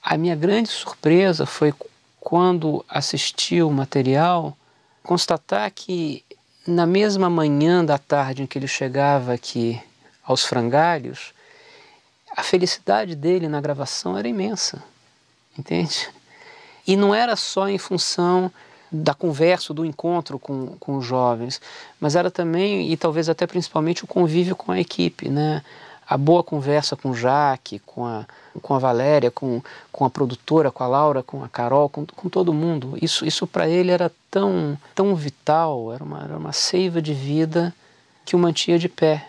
A 0.02 0.18
minha 0.18 0.36
grande 0.36 0.70
surpresa 0.70 1.46
foi 1.46 1.74
quando 2.20 2.86
assisti 2.88 3.62
o 3.62 3.70
material 3.70 4.58
constatar 5.02 5.70
que 5.72 6.24
na 6.66 6.86
mesma 6.86 7.30
manhã 7.30 7.84
da 7.84 7.98
tarde 7.98 8.44
em 8.44 8.46
que 8.48 8.58
ele 8.58 8.68
chegava 8.68 9.34
aqui 9.34 9.82
aos 10.24 10.46
frangalhos, 10.46 11.34
a 12.36 12.44
felicidade 12.44 13.16
dele 13.16 13.48
na 13.48 13.62
gravação 13.62 14.18
era 14.18 14.28
imensa, 14.28 14.84
entende? 15.58 16.10
E 16.86 16.96
não 16.96 17.14
era 17.14 17.36
só 17.36 17.70
em 17.70 17.78
função 17.78 18.52
da 18.92 19.14
conversa, 19.14 19.74
do 19.74 19.86
encontro 19.86 20.38
com, 20.38 20.76
com 20.80 20.98
os 20.98 21.06
jovens, 21.06 21.60
mas 22.00 22.16
era 22.16 22.30
também, 22.30 22.92
e 22.92 22.98
talvez 22.98 23.28
até 23.30 23.48
principalmente, 23.48 24.04
o 24.04 24.08
convívio 24.08 24.56
com 24.56 24.72
a 24.72 24.80
equipe, 24.80 25.30
né? 25.30 25.64
A 26.06 26.18
boa 26.18 26.44
conversa 26.44 26.96
com 26.96 27.12
o 27.12 27.16
Jaque, 27.16 27.80
com 27.80 28.06
a, 28.06 28.26
com 28.62 28.76
a 28.76 28.80
Valéria, 28.80 29.32
com, 29.32 29.62
com 29.92 30.06
a 30.06 30.10
produtora, 30.10 30.70
com 30.70 30.84
a 30.84 30.88
Laura, 30.88 31.24
com 31.24 31.44
a 31.44 31.50
Carol, 31.50 31.88
com, 31.88 32.06
com 32.06 32.30
todo 32.30 32.54
mundo. 32.54 32.98
Isso, 33.02 33.26
isso 33.26 33.48
para 33.48 33.68
ele 33.68 33.90
era 33.90 34.12
tão, 34.30 34.78
tão 34.94 35.16
vital, 35.16 35.94
era 35.94 36.04
uma, 36.04 36.24
era 36.24 36.38
uma 36.38 36.52
seiva 36.52 37.02
de 37.02 37.14
vida 37.14 37.74
que 38.26 38.36
o 38.36 38.40
mantinha 38.40 38.78
de 38.78 38.90
pé. 38.90 39.26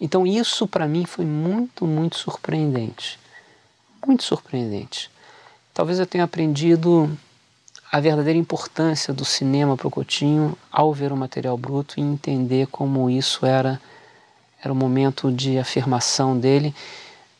Então 0.00 0.26
isso 0.26 0.66
para 0.66 0.86
mim 0.86 1.04
foi 1.04 1.24
muito, 1.24 1.86
muito 1.86 2.16
surpreendente. 2.16 3.18
Muito 4.06 4.22
surpreendente. 4.22 5.10
Talvez 5.72 5.98
eu 5.98 6.06
tenha 6.06 6.24
aprendido 6.24 7.10
a 7.90 8.00
verdadeira 8.00 8.38
importância 8.38 9.12
do 9.14 9.24
cinema 9.24 9.76
para 9.76 9.88
o 9.88 9.90
Coutinho 9.90 10.56
ao 10.70 10.92
ver 10.92 11.12
o 11.12 11.16
material 11.16 11.56
bruto 11.56 11.98
e 11.98 12.02
entender 12.02 12.66
como 12.68 13.08
isso 13.08 13.46
era 13.46 13.80
era 14.62 14.72
um 14.72 14.76
momento 14.76 15.30
de 15.30 15.58
afirmação 15.58 16.36
dele 16.36 16.74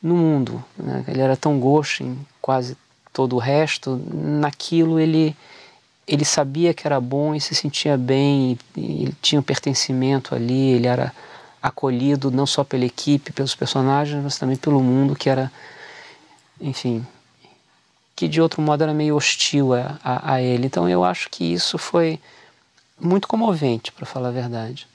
no 0.02 0.14
mundo. 0.14 0.62
Né? 0.76 1.04
Ele 1.08 1.20
era 1.20 1.36
tão 1.36 1.58
gosto 1.58 2.04
em 2.04 2.16
quase 2.40 2.76
todo 3.12 3.34
o 3.34 3.38
resto, 3.38 4.00
naquilo 4.12 5.00
ele 5.00 5.34
ele 6.06 6.24
sabia 6.24 6.72
que 6.72 6.86
era 6.86 7.00
bom 7.00 7.34
e 7.34 7.40
se 7.40 7.52
sentia 7.52 7.96
bem, 7.96 8.56
e, 8.76 9.12
tinha 9.20 9.40
um 9.40 9.42
pertencimento 9.42 10.36
ali, 10.36 10.74
ele 10.74 10.86
era 10.86 11.12
acolhido 11.66 12.30
não 12.30 12.46
só 12.46 12.62
pela 12.64 12.84
equipe, 12.84 13.32
pelos 13.32 13.54
personagens, 13.54 14.22
mas 14.22 14.38
também 14.38 14.56
pelo 14.56 14.82
mundo 14.82 15.16
que 15.16 15.28
era, 15.28 15.50
enfim, 16.60 17.06
que 18.14 18.28
de 18.28 18.40
outro 18.40 18.62
modo 18.62 18.82
era 18.82 18.94
meio 18.94 19.16
hostil 19.16 19.74
a, 19.74 19.98
a, 20.02 20.34
a 20.34 20.42
ele. 20.42 20.66
Então 20.66 20.88
eu 20.88 21.04
acho 21.04 21.28
que 21.28 21.44
isso 21.44 21.76
foi 21.76 22.18
muito 22.98 23.28
comovente, 23.28 23.92
para 23.92 24.06
falar 24.06 24.28
a 24.28 24.32
verdade. 24.32 24.86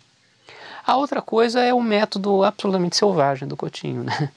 A 0.86 0.98
outra 0.98 1.22
coisa 1.22 1.62
é 1.62 1.74
o 1.74 1.82
método 1.82 2.44
absolutamente 2.44 2.96
selvagem 2.96 3.48
do 3.48 3.56
Coutinho, 3.56 4.04
né? 4.04 4.30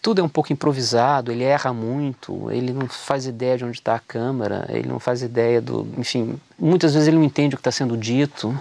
Tudo 0.00 0.20
é 0.20 0.24
um 0.24 0.28
pouco 0.28 0.52
improvisado, 0.52 1.32
ele 1.32 1.42
erra 1.42 1.72
muito, 1.72 2.50
ele 2.50 2.72
não 2.72 2.86
faz 2.86 3.26
ideia 3.26 3.58
de 3.58 3.64
onde 3.64 3.78
está 3.78 3.96
a 3.96 3.98
câmera, 3.98 4.64
ele 4.68 4.88
não 4.88 5.00
faz 5.00 5.20
ideia 5.20 5.60
do. 5.60 5.86
Enfim, 5.98 6.40
muitas 6.58 6.94
vezes 6.94 7.08
ele 7.08 7.16
não 7.16 7.24
entende 7.24 7.54
o 7.54 7.58
que 7.58 7.60
está 7.60 7.72
sendo 7.72 7.96
dito. 7.96 8.58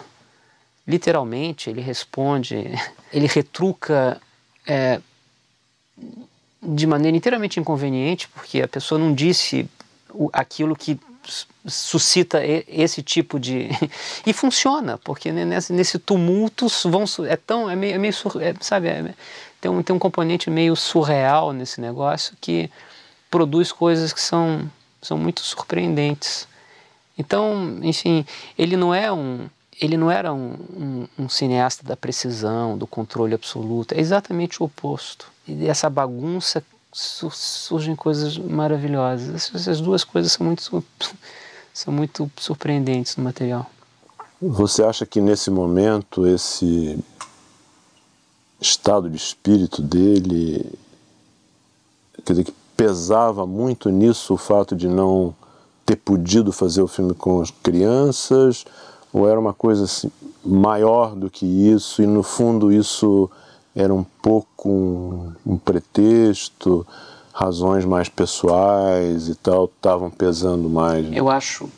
Literalmente, 0.88 1.70
ele 1.70 1.82
responde, 1.82 2.56
ele 3.12 3.28
retruca 3.28 4.22
é, 4.68 5.00
de 6.62 6.88
maneira 6.88 7.16
inteiramente 7.16 7.60
inconveniente, 7.60 8.28
porque 8.30 8.62
a 8.62 8.68
pessoa 8.68 9.00
não 9.00 9.14
disse 9.14 9.68
aquilo 10.34 10.76
que 10.76 11.00
suscita 11.68 12.42
esse 12.46 13.02
tipo 13.02 13.40
de 13.40 13.70
e 14.26 14.34
funciona 14.34 14.98
porque 15.00 15.32
nesse, 15.32 15.98
tumulto 15.98 16.68
vão 16.86 17.06
é 17.28 17.36
tão 17.36 17.70
é 17.70 17.76
meio, 17.76 17.96
é 17.96 17.98
meio 17.98 18.14
é, 18.40 18.54
sabe 18.60 18.88
é, 18.88 19.14
tem 19.60 19.72
um 19.72 19.82
tem 19.82 19.96
um 19.96 20.00
componente 20.00 20.50
meio 20.50 20.76
surreal 20.76 21.52
nesse 21.52 21.82
negócio 21.82 22.38
que 22.40 22.70
produz 23.32 23.72
coisas 23.72 24.14
que 24.14 24.22
são 24.22 24.70
são 25.02 25.18
muito 25.18 25.42
surpreendentes. 25.42 26.48
Então 27.18 27.80
enfim 27.82 28.26
ele 28.58 28.78
não 28.78 28.94
é 28.94 29.12
um 29.12 29.50
ele 29.80 29.98
não 29.98 30.10
era 30.10 30.34
um, 30.34 30.54
um, 30.76 31.08
um 31.20 31.30
cineasta 31.30 31.84
da 31.84 31.98
precisão 31.98 32.78
do 32.78 32.88
controle 32.88 33.34
absoluto 33.34 33.94
é 33.94 34.00
exatamente 34.00 34.62
o 34.62 34.66
oposto 34.66 35.32
e 35.48 35.54
dessa 35.54 35.90
bagunça 35.90 36.64
surgem 36.96 37.94
coisas 37.94 38.38
maravilhosas. 38.38 39.52
Essas 39.54 39.82
duas 39.82 40.04
coisas 40.04 40.32
são 40.32 40.46
muito, 40.46 40.64
são 41.74 41.94
muito 41.94 42.32
surpreendentes 42.38 43.18
no 43.18 43.24
material. 43.24 43.70
Você 44.42 44.84
acha 44.84 45.06
que 45.06 45.20
nesse 45.20 45.50
momento 45.50 46.26
esse 46.26 46.98
estado 48.62 49.10
de 49.10 49.18
espírito 49.18 49.82
dele, 49.82 50.74
quer 52.24 52.34
dizer, 52.34 52.44
que 52.46 52.54
pesava 52.76 53.46
muito 53.46 53.90
nisso 53.90 54.34
o 54.34 54.38
fato 54.38 54.76
de 54.76 54.88
não 54.88 55.36
ter 55.86 55.96
podido 55.96 56.52
fazer 56.52 56.82
o 56.82 56.88
filme 56.88 57.14
com 57.14 57.42
as 57.42 57.52
crianças, 57.52 58.66
ou 59.16 59.30
era 59.30 59.40
uma 59.40 59.54
coisa 59.54 59.86
assim, 59.86 60.12
maior 60.44 61.16
do 61.16 61.30
que 61.30 61.46
isso 61.46 62.04
e 62.04 62.06
no 62.06 62.22
fundo 62.22 62.70
isso 62.70 63.32
era 63.74 63.94
um 63.94 64.04
pouco 64.04 64.70
um, 64.70 65.34
um 65.46 65.58
pretexto, 65.58 66.86
razões 67.32 67.86
mais 67.86 68.10
pessoais 68.10 69.30
e 69.30 69.36
tal 69.36 69.66
estavam 69.66 70.12
pesando 70.12 70.70
mais. 70.70 71.06
Né? 71.06 71.18
Eu 71.18 71.30
acho, 71.30 71.70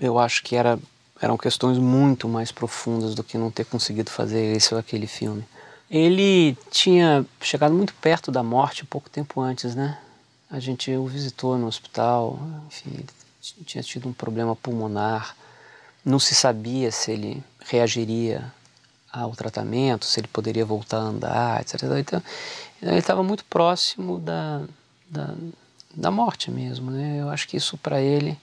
eu 0.00 0.18
acho 0.18 0.42
que 0.42 0.56
era, 0.56 0.76
eram 1.20 1.36
questões 1.36 1.78
muito 1.78 2.28
mais 2.28 2.50
profundas 2.50 3.14
do 3.14 3.22
que 3.22 3.38
não 3.38 3.48
ter 3.48 3.64
conseguido 3.64 4.10
fazer 4.10 4.56
esse 4.56 4.74
ou 4.74 4.80
aquele 4.80 5.06
filme. 5.06 5.44
Ele 5.88 6.58
tinha 6.68 7.24
chegado 7.40 7.76
muito 7.76 7.94
perto 7.94 8.32
da 8.32 8.42
morte 8.42 8.84
pouco 8.84 9.08
tempo 9.08 9.40
antes, 9.40 9.76
né? 9.76 9.98
A 10.50 10.58
gente 10.58 10.90
o 10.96 11.06
visitou 11.06 11.56
no 11.56 11.68
hospital, 11.68 12.40
enfim, 12.66 12.90
ele 12.92 13.06
tinha 13.64 13.84
tido 13.84 14.08
um 14.08 14.12
problema 14.12 14.56
pulmonar, 14.56 15.36
não 16.06 16.20
se 16.20 16.36
sabia 16.36 16.92
se 16.92 17.10
ele 17.10 17.42
reagiria 17.68 18.52
ao 19.12 19.34
tratamento, 19.34 20.04
se 20.04 20.20
ele 20.20 20.28
poderia 20.28 20.64
voltar 20.64 20.98
a 20.98 21.00
andar, 21.00 21.60
etc. 21.60 21.82
Então, 21.98 22.22
ele 22.80 22.98
estava 22.98 23.24
muito 23.24 23.44
próximo 23.46 24.20
da, 24.20 24.62
da, 25.10 25.34
da, 25.92 26.10
morte 26.12 26.48
mesmo. 26.48 26.92
Né? 26.92 27.20
Eu 27.20 27.28
acho 27.28 27.48
que 27.48 27.56
isso 27.56 27.76
para 27.78 28.00
ele, 28.00 28.38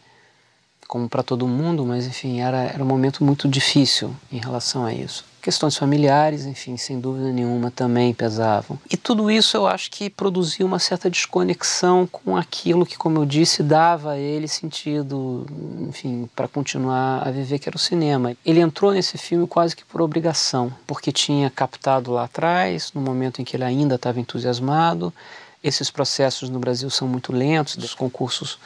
como 0.90 1.08
para 1.08 1.24
todo 1.24 1.48
mundo, 1.48 1.86
mas 1.86 2.06
enfim, 2.06 2.42
era, 2.42 2.64
era 2.64 2.84
um 2.84 2.88
momento 2.88 3.24
muito 3.24 3.48
difícil 3.48 4.14
em 4.30 4.40
relação 4.40 4.84
a 4.84 4.94
isso. 4.94 5.24
Questões 5.44 5.76
familiares, 5.76 6.46
enfim, 6.46 6.78
sem 6.78 7.02
dúvida 7.02 7.30
nenhuma 7.30 7.70
também 7.70 8.14
pesavam. 8.14 8.80
E 8.90 8.96
tudo 8.96 9.30
isso 9.30 9.58
eu 9.58 9.68
acho 9.68 9.92
que 9.92 10.10
produziu 10.10 10.66
uma 10.66 10.80
certa 10.80 11.10
desconexão 11.10 12.08
com 12.08 12.38
aquilo 12.38 12.86
que, 12.86 12.98
como 12.98 13.18
eu 13.18 13.26
disse, 13.26 13.62
dava 13.62 14.12
a 14.12 14.18
ele 14.18 14.48
sentido, 14.48 15.46
enfim, 15.82 16.30
para 16.34 16.48
continuar 16.48 17.28
a 17.28 17.30
viver, 17.30 17.60
que 17.60 17.68
era 17.68 17.76
o 17.76 17.80
cinema. 17.80 18.38
Ele 18.46 18.62
entrou 18.62 18.94
nesse 18.94 19.18
filme 19.18 19.46
quase 19.46 19.76
que 19.76 19.84
por 19.84 20.02
obrigação, 20.02 20.72
porque 20.88 21.12
tinha 21.12 21.50
captado 21.50 22.14
lá 22.14 22.24
atrás, 22.24 22.94
no 22.94 23.02
momento 23.02 23.42
em 23.42 23.44
que 23.44 23.58
ele 23.58 23.66
ainda 23.66 23.96
estava 23.96 24.22
entusiasmado. 24.22 25.14
Esses 25.62 25.92
processos 25.92 26.50
no 26.50 26.58
Brasil 26.58 26.90
são 26.90 27.06
muito 27.06 27.34
lentos, 27.34 27.76
os 27.76 27.94
concursos 27.94 28.58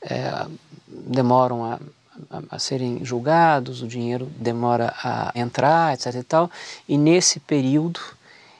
é, 0.00 0.46
demoram 0.86 1.64
a 1.64 1.80
a, 2.30 2.56
a, 2.56 2.58
serem 2.58 3.04
julgados, 3.04 3.82
o 3.82 3.86
dinheiro 3.86 4.30
demora 4.36 4.94
a 5.02 5.32
entrar, 5.34 5.94
etc 5.94 6.14
e 6.14 6.22
tal. 6.22 6.50
E 6.88 6.96
nesse 6.98 7.40
período 7.40 8.00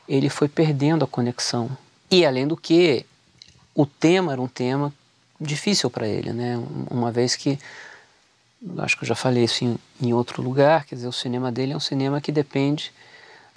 ele 0.09 0.29
foi 0.29 0.49
perdendo 0.49 1.05
a 1.05 1.09
conexão. 1.09 1.71
E 2.11 2.27
além 2.27 2.47
do 2.47 2.57
que, 2.57 3.07
o 3.75 3.87
tema 3.87 4.33
era 4.33 4.41
um 4.41 4.49
tema 4.49 4.93
difícil 5.41 5.91
para 5.91 6.07
ele, 6.07 6.33
né? 6.33 6.63
Uma 6.91 7.11
vez 7.11 7.35
que 7.37 7.59
acho 8.79 8.97
que 8.97 9.05
eu 9.05 9.09
já 9.09 9.15
falei 9.15 9.45
isso 9.45 9.65
em, 9.65 9.77
em 10.01 10.13
outro 10.13 10.43
lugar, 10.43 10.85
quer 10.85 10.95
dizer, 10.95 11.09
o 11.09 11.13
cinema 11.13 11.51
dele 11.51 11.73
é 11.73 11.77
um 11.77 11.81
cinema 11.81 12.21
que 12.21 12.31
depende 12.31 12.93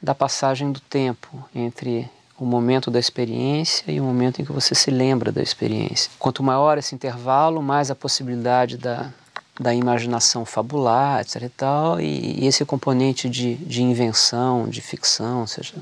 da 0.01 0.15
passagem 0.15 0.71
do 0.71 0.79
tempo 0.79 1.47
entre 1.53 2.09
o 2.37 2.45
momento 2.45 2.91
da 2.91 2.99
experiência 2.99 3.91
e 3.91 3.99
o 3.99 4.03
momento 4.03 4.41
em 4.41 4.45
que 4.45 4.51
você 4.51 4.75
se 4.75 4.91
lembra 4.91 5.31
da 5.31 5.41
experiência. 5.41 6.11
Quanto 6.19 6.43
maior 6.43 6.77
esse 6.77 6.93
intervalo, 6.93 7.61
mais 7.61 7.89
a 7.89 7.95
possibilidade 7.95 8.77
da, 8.77 9.11
da 9.59 9.73
imaginação 9.73 10.45
fabular, 10.45 11.21
etc. 11.21 11.43
e 11.43 11.49
tal, 11.49 11.99
e, 11.99 12.43
e 12.43 12.47
esse 12.47 12.65
componente 12.65 13.29
de, 13.29 13.55
de 13.55 13.81
invenção, 13.81 14.67
de 14.67 14.81
ficção, 14.81 15.47
seja 15.47 15.75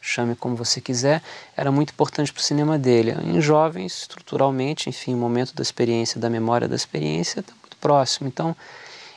chame 0.00 0.36
como 0.36 0.54
você 0.54 0.80
quiser, 0.80 1.22
era 1.56 1.70
muito 1.72 1.90
importante 1.90 2.32
para 2.32 2.40
o 2.40 2.42
cinema 2.42 2.78
dele. 2.78 3.12
Em 3.24 3.40
jovens, 3.40 4.02
estruturalmente, 4.02 4.88
enfim, 4.88 5.14
o 5.14 5.18
momento 5.18 5.54
da 5.54 5.62
experiência, 5.62 6.20
da 6.20 6.30
memória 6.30 6.68
da 6.68 6.76
experiência 6.76 7.40
está 7.40 7.52
muito 7.60 7.76
próximo. 7.78 8.28
Então, 8.28 8.56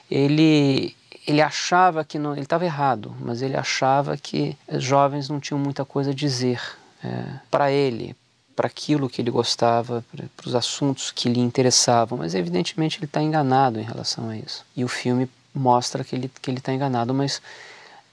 ele 0.10 0.96
ele 1.28 1.40
achava 1.40 2.04
que 2.04 2.18
não, 2.18 2.34
ele 2.34 2.42
estava 2.42 2.66
errado, 2.66 3.16
mas 3.20 3.44
ele 3.44 3.56
achava 3.56 4.18
que 4.18 4.58
jovens 4.74 5.30
não 5.30 5.40
tinham 5.40 5.60
muita 5.60 5.86
coisa 5.86 6.10
a 6.10 6.14
dizer 6.16 6.60
é, 7.04 7.26
para 7.50 7.72
ele, 7.72 8.16
para 8.62 8.68
aquilo 8.68 9.10
que 9.10 9.20
ele 9.20 9.32
gostava, 9.32 10.06
para 10.38 10.48
os 10.48 10.54
assuntos 10.54 11.10
que 11.10 11.28
lhe 11.28 11.40
interessavam. 11.40 12.20
Mas 12.20 12.36
evidentemente 12.36 13.00
ele 13.00 13.06
está 13.06 13.20
enganado 13.20 13.80
em 13.80 13.84
relação 13.84 14.30
a 14.30 14.38
isso. 14.38 14.64
E 14.78 14.84
o 14.84 14.88
filme 14.88 15.28
mostra 15.52 16.04
que 16.04 16.16
ele 16.16 16.32
que 16.40 16.52
ele 16.52 16.60
está 16.60 16.72
enganado, 16.72 17.12
mas 17.12 17.42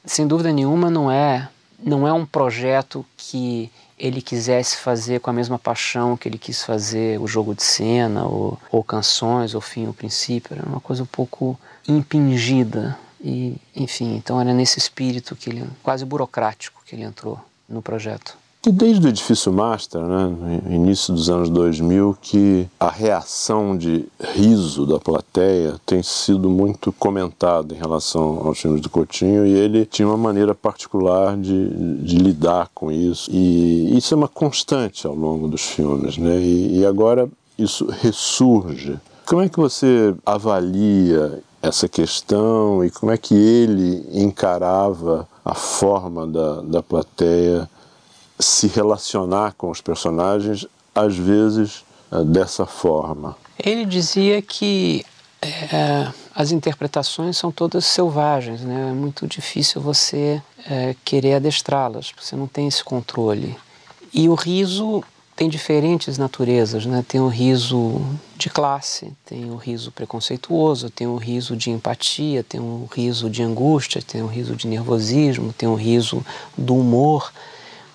sem 0.06 0.26
dúvida 0.26 0.50
nenhuma 0.50 0.88
não 0.88 1.10
é 1.10 1.50
não 1.78 2.08
é 2.08 2.12
um 2.14 2.24
projeto 2.24 3.04
que 3.14 3.70
ele 3.98 4.22
quisesse 4.22 4.78
fazer 4.78 5.20
com 5.20 5.28
a 5.28 5.34
mesma 5.34 5.58
paixão 5.58 6.16
que 6.16 6.26
ele 6.26 6.38
quis 6.38 6.64
fazer 6.64 7.20
o 7.20 7.26
jogo 7.26 7.54
de 7.54 7.62
cena, 7.62 8.24
ou, 8.24 8.58
ou 8.72 8.82
canções, 8.82 9.54
ou 9.54 9.60
fim, 9.60 9.86
o 9.86 9.92
princípio. 9.92 10.56
Era 10.56 10.66
uma 10.66 10.80
coisa 10.80 11.02
um 11.02 11.06
pouco 11.06 11.60
impingida. 11.86 12.98
E, 13.20 13.56
enfim, 13.76 14.16
então 14.16 14.40
era 14.40 14.54
nesse 14.54 14.78
espírito 14.78 15.36
que 15.36 15.50
ele, 15.50 15.68
quase 15.82 16.06
burocrático, 16.06 16.82
que 16.86 16.94
ele 16.94 17.02
entrou 17.02 17.38
no 17.68 17.82
projeto. 17.82 18.38
E 18.68 18.70
desde 18.70 19.06
o 19.06 19.08
edifício 19.08 19.50
Master, 19.50 20.02
né, 20.02 20.60
no 20.62 20.74
início 20.74 21.14
dos 21.14 21.30
anos 21.30 21.48
2000, 21.48 22.18
que 22.20 22.68
a 22.78 22.90
reação 22.90 23.74
de 23.74 24.04
riso 24.34 24.84
da 24.84 24.98
plateia 24.98 25.76
tem 25.86 26.02
sido 26.02 26.50
muito 26.50 26.92
comentada 26.92 27.74
em 27.74 27.78
relação 27.78 28.46
aos 28.46 28.58
filmes 28.58 28.82
do 28.82 28.90
Coutinho 28.90 29.46
e 29.46 29.52
ele 29.52 29.86
tinha 29.86 30.06
uma 30.06 30.18
maneira 30.18 30.54
particular 30.54 31.34
de, 31.38 32.02
de 32.02 32.18
lidar 32.18 32.68
com 32.74 32.92
isso. 32.92 33.30
E 33.32 33.96
isso 33.96 34.12
é 34.12 34.16
uma 34.18 34.28
constante 34.28 35.06
ao 35.06 35.14
longo 35.14 35.48
dos 35.48 35.62
filmes, 35.62 36.18
né? 36.18 36.38
E, 36.38 36.80
e 36.80 36.84
agora 36.84 37.26
isso 37.58 37.86
ressurge. 37.86 38.98
Como 39.24 39.40
é 39.40 39.48
que 39.48 39.58
você 39.58 40.14
avalia 40.26 41.42
essa 41.62 41.88
questão 41.88 42.84
e 42.84 42.90
como 42.90 43.12
é 43.12 43.16
que 43.16 43.34
ele 43.34 44.06
encarava 44.12 45.26
a 45.42 45.54
forma 45.54 46.26
da, 46.26 46.60
da 46.60 46.82
plateia 46.82 47.66
se 48.38 48.66
relacionar 48.68 49.54
com 49.54 49.70
os 49.70 49.80
personagens, 49.80 50.66
às 50.94 51.16
vezes 51.16 51.84
eh, 52.12 52.24
dessa 52.24 52.66
forma. 52.66 53.36
Ele 53.58 53.84
dizia 53.84 54.40
que 54.40 55.04
é, 55.40 56.08
as 56.34 56.50
interpretações 56.50 57.36
são 57.36 57.50
todas 57.50 57.84
selvagens, 57.84 58.60
né? 58.60 58.88
é 58.90 58.92
muito 58.92 59.26
difícil 59.26 59.80
você 59.80 60.42
é, 60.68 60.94
querer 61.04 61.34
adestrá-las, 61.34 62.12
você 62.16 62.34
não 62.36 62.46
tem 62.46 62.68
esse 62.68 62.82
controle. 62.82 63.56
E 64.12 64.28
o 64.28 64.34
riso 64.34 65.02
tem 65.36 65.48
diferentes 65.48 66.18
naturezas, 66.18 66.84
né? 66.84 67.04
Tem 67.06 67.20
o 67.20 67.28
riso 67.28 68.00
de 68.36 68.50
classe, 68.50 69.12
tem 69.24 69.48
o 69.52 69.56
riso 69.56 69.92
preconceituoso, 69.92 70.90
tem 70.90 71.06
o 71.06 71.16
riso 71.16 71.56
de 71.56 71.70
empatia, 71.70 72.42
tem 72.42 72.58
o 72.58 72.88
riso 72.92 73.30
de 73.30 73.40
angústia, 73.44 74.02
tem 74.02 74.20
o 74.20 74.26
riso 74.26 74.56
de 74.56 74.66
nervosismo, 74.66 75.52
tem 75.52 75.68
o 75.68 75.76
riso 75.76 76.26
do 76.56 76.74
humor 76.74 77.32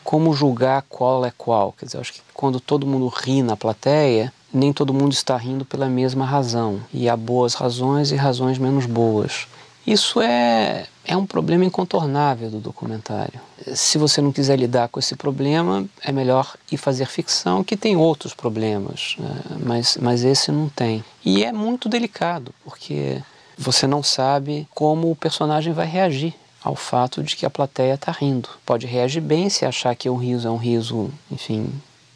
como 0.04 0.34
julgar 0.34 0.84
qual 0.90 1.26
é 1.26 1.32
qual? 1.36 1.74
Quer 1.74 1.86
dizer, 1.86 1.98
acho 2.00 2.14
que 2.14 2.22
quando 2.34 2.60
todo 2.60 2.86
mundo 2.86 3.08
ri 3.08 3.42
na 3.42 3.56
plateia, 3.56 4.32
nem 4.54 4.72
todo 4.72 4.94
mundo 4.94 5.14
está 5.14 5.36
rindo 5.36 5.66
pela 5.66 5.88
mesma 5.88 6.26
razão. 6.26 6.80
E 6.94 7.10
há 7.10 7.18
boas 7.18 7.54
razões 7.54 8.12
e 8.12 8.16
razões 8.16 8.58
menos 8.58 8.86
boas. 8.86 9.48
Isso 9.86 10.22
é, 10.22 10.86
é 11.04 11.18
um 11.18 11.26
problema 11.26 11.66
incontornável 11.66 12.50
do 12.50 12.60
documentário. 12.60 13.40
Se 13.74 13.98
você 13.98 14.22
não 14.22 14.32
quiser 14.32 14.58
lidar 14.58 14.88
com 14.88 15.00
esse 15.00 15.16
problema, 15.16 15.86
é 16.02 16.12
melhor 16.12 16.56
ir 16.72 16.78
fazer 16.78 17.06
ficção, 17.06 17.64
que 17.64 17.76
tem 17.76 17.98
outros 17.98 18.34
problemas, 18.34 19.16
né? 19.20 19.42
mas, 19.60 19.98
mas 20.00 20.24
esse 20.24 20.52
não 20.52 20.70
tem. 20.70 21.04
E 21.26 21.44
é 21.44 21.52
muito 21.52 21.90
delicado, 21.90 22.54
porque 22.64 23.22
você 23.58 23.86
não 23.86 24.02
sabe 24.02 24.68
como 24.74 25.12
o 25.12 25.16
personagem 25.16 25.74
vai 25.74 25.86
reagir 25.86 26.34
ao 26.64 26.76
fato 26.76 27.22
de 27.22 27.36
que 27.36 27.46
a 27.46 27.50
plateia 27.50 27.96
está 27.96 28.12
rindo. 28.12 28.50
Pode 28.66 28.88
reagir 28.88 29.22
bem 29.22 29.50
se 29.50 29.66
achar 29.66 29.96
que 29.96 30.10
o 30.10 30.16
riso 30.16 30.48
é 30.48 30.52
um 30.52 30.58
riso, 30.58 31.12
enfim, 31.32 31.70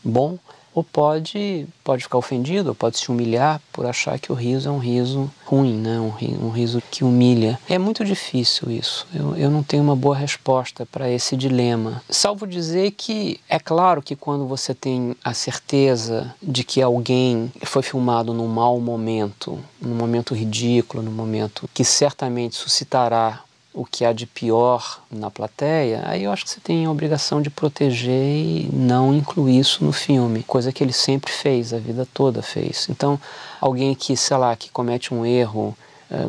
bom, 0.04 0.38
ou 0.78 0.84
pode, 0.84 1.66
pode 1.84 2.04
ficar 2.04 2.20
ofendido, 2.20 2.70
ou 2.70 2.76
pode 2.76 3.00
se 3.00 3.10
humilhar 3.10 3.60
por 3.74 3.88
achar 3.88 4.20
que 4.20 4.32
o 4.32 4.36
riso 4.36 4.70
é 4.70 4.72
um 4.72 4.78
riso 4.78 5.28
ruim, 5.44 5.74
né? 5.74 6.00
um, 6.00 6.12
riso, 6.12 6.40
um 6.40 6.50
riso 6.52 6.84
que 6.92 7.04
humilha. 7.04 7.60
É 7.68 7.80
muito 7.80 8.06
difícil 8.06 8.70
isso. 8.70 9.08
Eu, 9.12 9.36
eu 9.36 9.50
não 9.50 9.64
tenho 9.64 9.82
uma 9.82 9.96
boa 9.96 10.16
resposta 10.16 10.86
para 10.86 11.10
esse 11.10 11.36
dilema. 11.36 12.04
Salvo 12.08 12.46
dizer 12.46 12.92
que 12.92 13.40
é 13.50 13.58
claro 13.58 14.04
que 14.04 14.16
quando 14.16 14.46
você 14.46 14.76
tem 14.76 15.16
a 15.24 15.34
certeza 15.34 16.32
de 16.44 16.64
que 16.64 16.80
alguém 16.80 17.52
foi 17.64 17.82
filmado 17.82 18.32
num 18.32 18.48
mau 18.48 18.80
momento, 18.80 19.58
num 19.82 19.96
momento 19.96 20.36
ridículo, 20.36 21.02
num 21.02 21.12
momento 21.12 21.68
que 21.74 21.84
certamente 21.84 22.56
suscitará 22.56 23.42
o 23.78 23.86
que 23.86 24.04
há 24.04 24.12
de 24.12 24.26
pior 24.26 25.04
na 25.12 25.30
plateia, 25.30 26.02
aí 26.08 26.24
eu 26.24 26.32
acho 26.32 26.44
que 26.44 26.50
você 26.50 26.60
tem 26.60 26.86
a 26.86 26.92
obrigação 26.92 27.44
de 27.44 27.52
proteger 27.52 28.12
e 28.12 28.70
não 28.74 29.14
incluir 29.14 29.60
isso 29.60 29.86
no 29.86 29.94
filme, 29.94 30.42
coisa 30.42 30.72
que 30.72 30.84
ele 30.84 30.92
sempre 30.92 31.32
fez, 31.32 31.72
a 31.72 31.78
vida 31.78 32.08
toda 32.12 32.42
fez. 32.42 32.88
Então, 32.90 33.20
alguém 33.62 33.94
que, 33.94 34.18
sei 34.18 34.36
lá, 34.36 34.56
que 34.56 34.72
comete 34.72 35.14
um 35.14 35.24
erro 35.24 35.78
eh, 36.10 36.28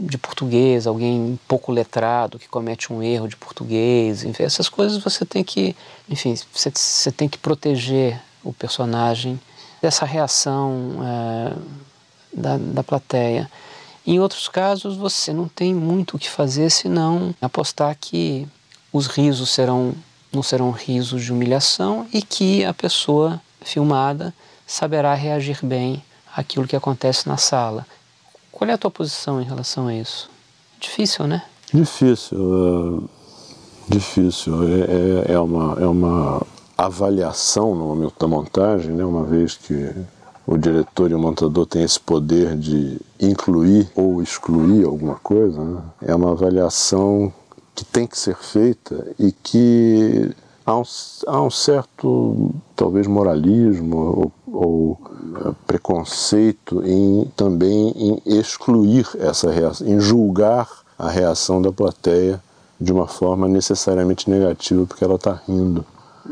de 0.00 0.16
português, 0.16 0.86
alguém 0.86 1.38
pouco 1.46 1.70
letrado 1.70 2.38
que 2.38 2.48
comete 2.48 2.90
um 2.90 3.02
erro 3.02 3.28
de 3.28 3.36
português, 3.36 4.24
enfim, 4.24 4.44
essas 4.44 4.70
coisas 4.70 4.96
você 4.96 5.26
tem 5.26 5.44
que, 5.44 5.76
enfim, 6.08 6.34
você, 6.50 6.72
você 6.74 7.12
tem 7.12 7.28
que 7.28 7.36
proteger 7.36 8.18
o 8.42 8.54
personagem 8.54 9.38
dessa 9.82 10.06
reação 10.06 10.96
é, 11.02 11.52
da, 12.32 12.56
da 12.56 12.82
plateia. 12.82 13.50
Em 14.10 14.18
outros 14.18 14.48
casos, 14.48 14.96
você 14.96 15.32
não 15.32 15.46
tem 15.46 15.72
muito 15.72 16.16
o 16.16 16.18
que 16.18 16.28
fazer 16.28 16.68
senão 16.68 17.32
apostar 17.40 17.96
que 17.96 18.44
os 18.92 19.06
risos 19.06 19.50
serão 19.50 19.94
não 20.32 20.42
serão 20.42 20.72
risos 20.72 21.22
de 21.22 21.32
humilhação 21.32 22.08
e 22.12 22.20
que 22.20 22.64
a 22.64 22.74
pessoa 22.74 23.40
filmada 23.60 24.34
saberá 24.66 25.14
reagir 25.14 25.60
bem 25.64 26.02
àquilo 26.34 26.66
que 26.66 26.74
acontece 26.74 27.28
na 27.28 27.36
sala. 27.36 27.86
Qual 28.50 28.68
é 28.68 28.72
a 28.72 28.78
tua 28.78 28.90
posição 28.90 29.40
em 29.40 29.44
relação 29.44 29.86
a 29.86 29.94
isso? 29.94 30.28
Difícil, 30.80 31.28
né? 31.28 31.44
Difícil, 31.72 32.36
uh, 32.36 33.08
difícil. 33.88 34.54
É, 34.64 35.30
é, 35.30 35.34
é, 35.34 35.38
uma, 35.38 35.80
é 35.80 35.86
uma 35.86 36.44
avaliação 36.76 37.76
no 37.76 37.86
momento 37.86 38.14
da 38.18 38.26
montagem, 38.26 38.90
né? 38.90 39.04
uma 39.04 39.22
vez 39.22 39.54
que 39.54 39.94
o 40.46 40.56
diretor 40.56 41.10
e 41.10 41.14
o 41.14 41.18
montador 41.18 41.66
têm 41.66 41.82
esse 41.82 42.00
poder 42.00 42.56
de 42.56 42.98
incluir 43.20 43.90
ou 43.94 44.22
excluir 44.22 44.84
alguma 44.84 45.16
coisa, 45.16 45.62
né? 45.62 45.80
é 46.02 46.14
uma 46.14 46.32
avaliação 46.32 47.32
que 47.74 47.84
tem 47.84 48.06
que 48.06 48.18
ser 48.18 48.36
feita 48.36 49.06
e 49.18 49.32
que 49.32 50.34
há 50.66 50.76
um, 50.76 50.82
há 51.26 51.42
um 51.42 51.50
certo, 51.50 52.50
talvez, 52.74 53.06
moralismo 53.06 53.96
ou, 53.96 54.32
ou 54.52 54.92
uh, 54.92 55.56
preconceito 55.66 56.82
em 56.84 57.30
também 57.36 57.90
em 57.96 58.22
excluir 58.26 59.08
essa 59.18 59.50
reação, 59.50 59.86
em 59.86 60.00
julgar 60.00 60.68
a 60.98 61.08
reação 61.08 61.62
da 61.62 61.72
plateia 61.72 62.42
de 62.80 62.92
uma 62.92 63.06
forma 63.06 63.46
necessariamente 63.46 64.28
negativa 64.28 64.86
porque 64.86 65.04
ela 65.04 65.16
está 65.16 65.40
rindo. 65.46 65.84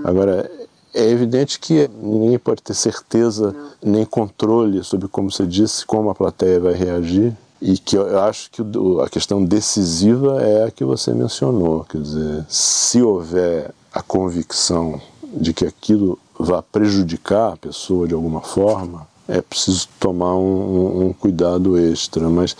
Agora, 0.04 0.50
é 0.94 1.08
evidente 1.10 1.58
que 1.58 1.88
ninguém 2.00 2.38
pode 2.38 2.62
ter 2.62 2.74
certeza 2.74 3.54
nem 3.82 4.04
controle 4.04 4.82
sobre, 4.82 5.08
como 5.08 5.30
você 5.30 5.46
disse, 5.46 5.84
como 5.84 6.10
a 6.10 6.14
plateia 6.14 6.60
vai 6.60 6.74
reagir. 6.74 7.36
E 7.60 7.76
que 7.76 7.96
eu 7.96 8.20
acho 8.20 8.50
que 8.52 8.62
a 9.04 9.08
questão 9.08 9.44
decisiva 9.44 10.40
é 10.40 10.64
a 10.64 10.70
que 10.70 10.84
você 10.84 11.12
mencionou. 11.12 11.84
Quer 11.84 12.00
dizer, 12.00 12.46
se 12.48 13.02
houver 13.02 13.72
a 13.92 14.00
convicção 14.00 15.00
de 15.24 15.52
que 15.52 15.64
aquilo 15.66 16.18
vai 16.38 16.62
prejudicar 16.70 17.54
a 17.54 17.56
pessoa 17.56 18.06
de 18.06 18.14
alguma 18.14 18.40
forma, 18.40 19.08
é 19.26 19.42
preciso 19.42 19.88
tomar 19.98 20.36
um, 20.36 21.08
um 21.08 21.12
cuidado 21.12 21.76
extra. 21.76 22.28
Mas 22.28 22.56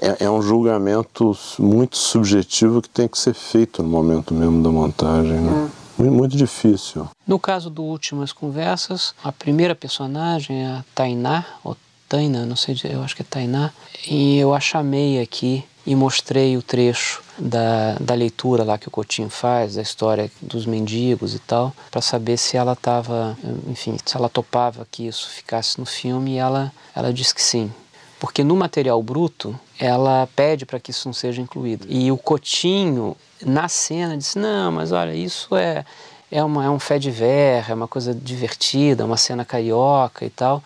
é, 0.00 0.24
é, 0.24 0.30
um 0.30 0.40
julgamento 0.40 1.36
muito 1.58 1.96
subjetivo 1.96 2.80
que 2.80 2.88
tem 2.88 3.08
que 3.08 3.18
ser 3.18 3.34
feito 3.34 3.82
no 3.82 3.88
momento 3.88 4.32
mesmo 4.32 4.62
da 4.62 4.70
montagem. 4.70 5.40
Né? 5.40 5.70
É. 5.76 5.79
Muito 6.08 6.36
difícil. 6.36 7.08
No 7.26 7.38
caso 7.38 7.68
do 7.68 7.82
Últimas 7.82 8.32
Conversas, 8.32 9.14
a 9.22 9.30
primeira 9.30 9.74
personagem 9.74 10.64
é 10.64 10.66
a 10.66 10.84
Tainá, 10.94 11.44
ou 11.62 11.76
Taina, 12.08 12.44
não 12.44 12.56
sei, 12.56 12.76
eu 12.84 13.02
acho 13.02 13.14
que 13.14 13.22
é 13.22 13.26
Tainá, 13.28 13.70
e 14.08 14.38
eu 14.38 14.54
a 14.54 14.60
chamei 14.60 15.20
aqui 15.20 15.64
e 15.86 15.94
mostrei 15.94 16.56
o 16.56 16.62
trecho 16.62 17.22
da, 17.38 17.94
da 18.00 18.14
leitura 18.14 18.64
lá 18.64 18.76
que 18.76 18.88
o 18.88 18.90
Coutinho 18.90 19.30
faz, 19.30 19.74
da 19.74 19.82
história 19.82 20.30
dos 20.40 20.66
mendigos 20.66 21.34
e 21.34 21.38
tal, 21.38 21.74
para 21.90 22.00
saber 22.00 22.36
se 22.36 22.56
ela 22.56 22.72
estava, 22.72 23.36
enfim, 23.68 23.96
se 24.04 24.16
ela 24.16 24.28
topava 24.28 24.86
que 24.90 25.06
isso 25.06 25.28
ficasse 25.28 25.78
no 25.78 25.86
filme 25.86 26.32
e 26.32 26.36
ela, 26.36 26.72
ela 26.94 27.12
disse 27.12 27.34
que 27.34 27.42
sim. 27.42 27.72
Porque 28.20 28.44
no 28.44 28.54
material 28.54 29.02
bruto, 29.02 29.58
ela 29.78 30.28
pede 30.36 30.64
para 30.64 30.78
que 30.78 30.92
isso 30.92 31.08
não 31.08 31.12
seja 31.12 31.40
incluído. 31.40 31.86
E 31.88 32.12
o 32.12 32.16
Coutinho, 32.16 33.16
na 33.44 33.66
cena, 33.66 34.16
disse: 34.16 34.38
Não, 34.38 34.70
mas 34.70 34.92
olha, 34.92 35.14
isso 35.14 35.56
é, 35.56 35.84
é, 36.30 36.44
uma, 36.44 36.64
é 36.64 36.70
um 36.70 36.78
fé 36.78 36.98
de 36.98 37.10
ver, 37.10 37.64
é 37.68 37.74
uma 37.74 37.88
coisa 37.88 38.14
divertida, 38.14 39.04
uma 39.04 39.16
cena 39.16 39.44
carioca 39.44 40.24
e 40.24 40.30
tal 40.30 40.62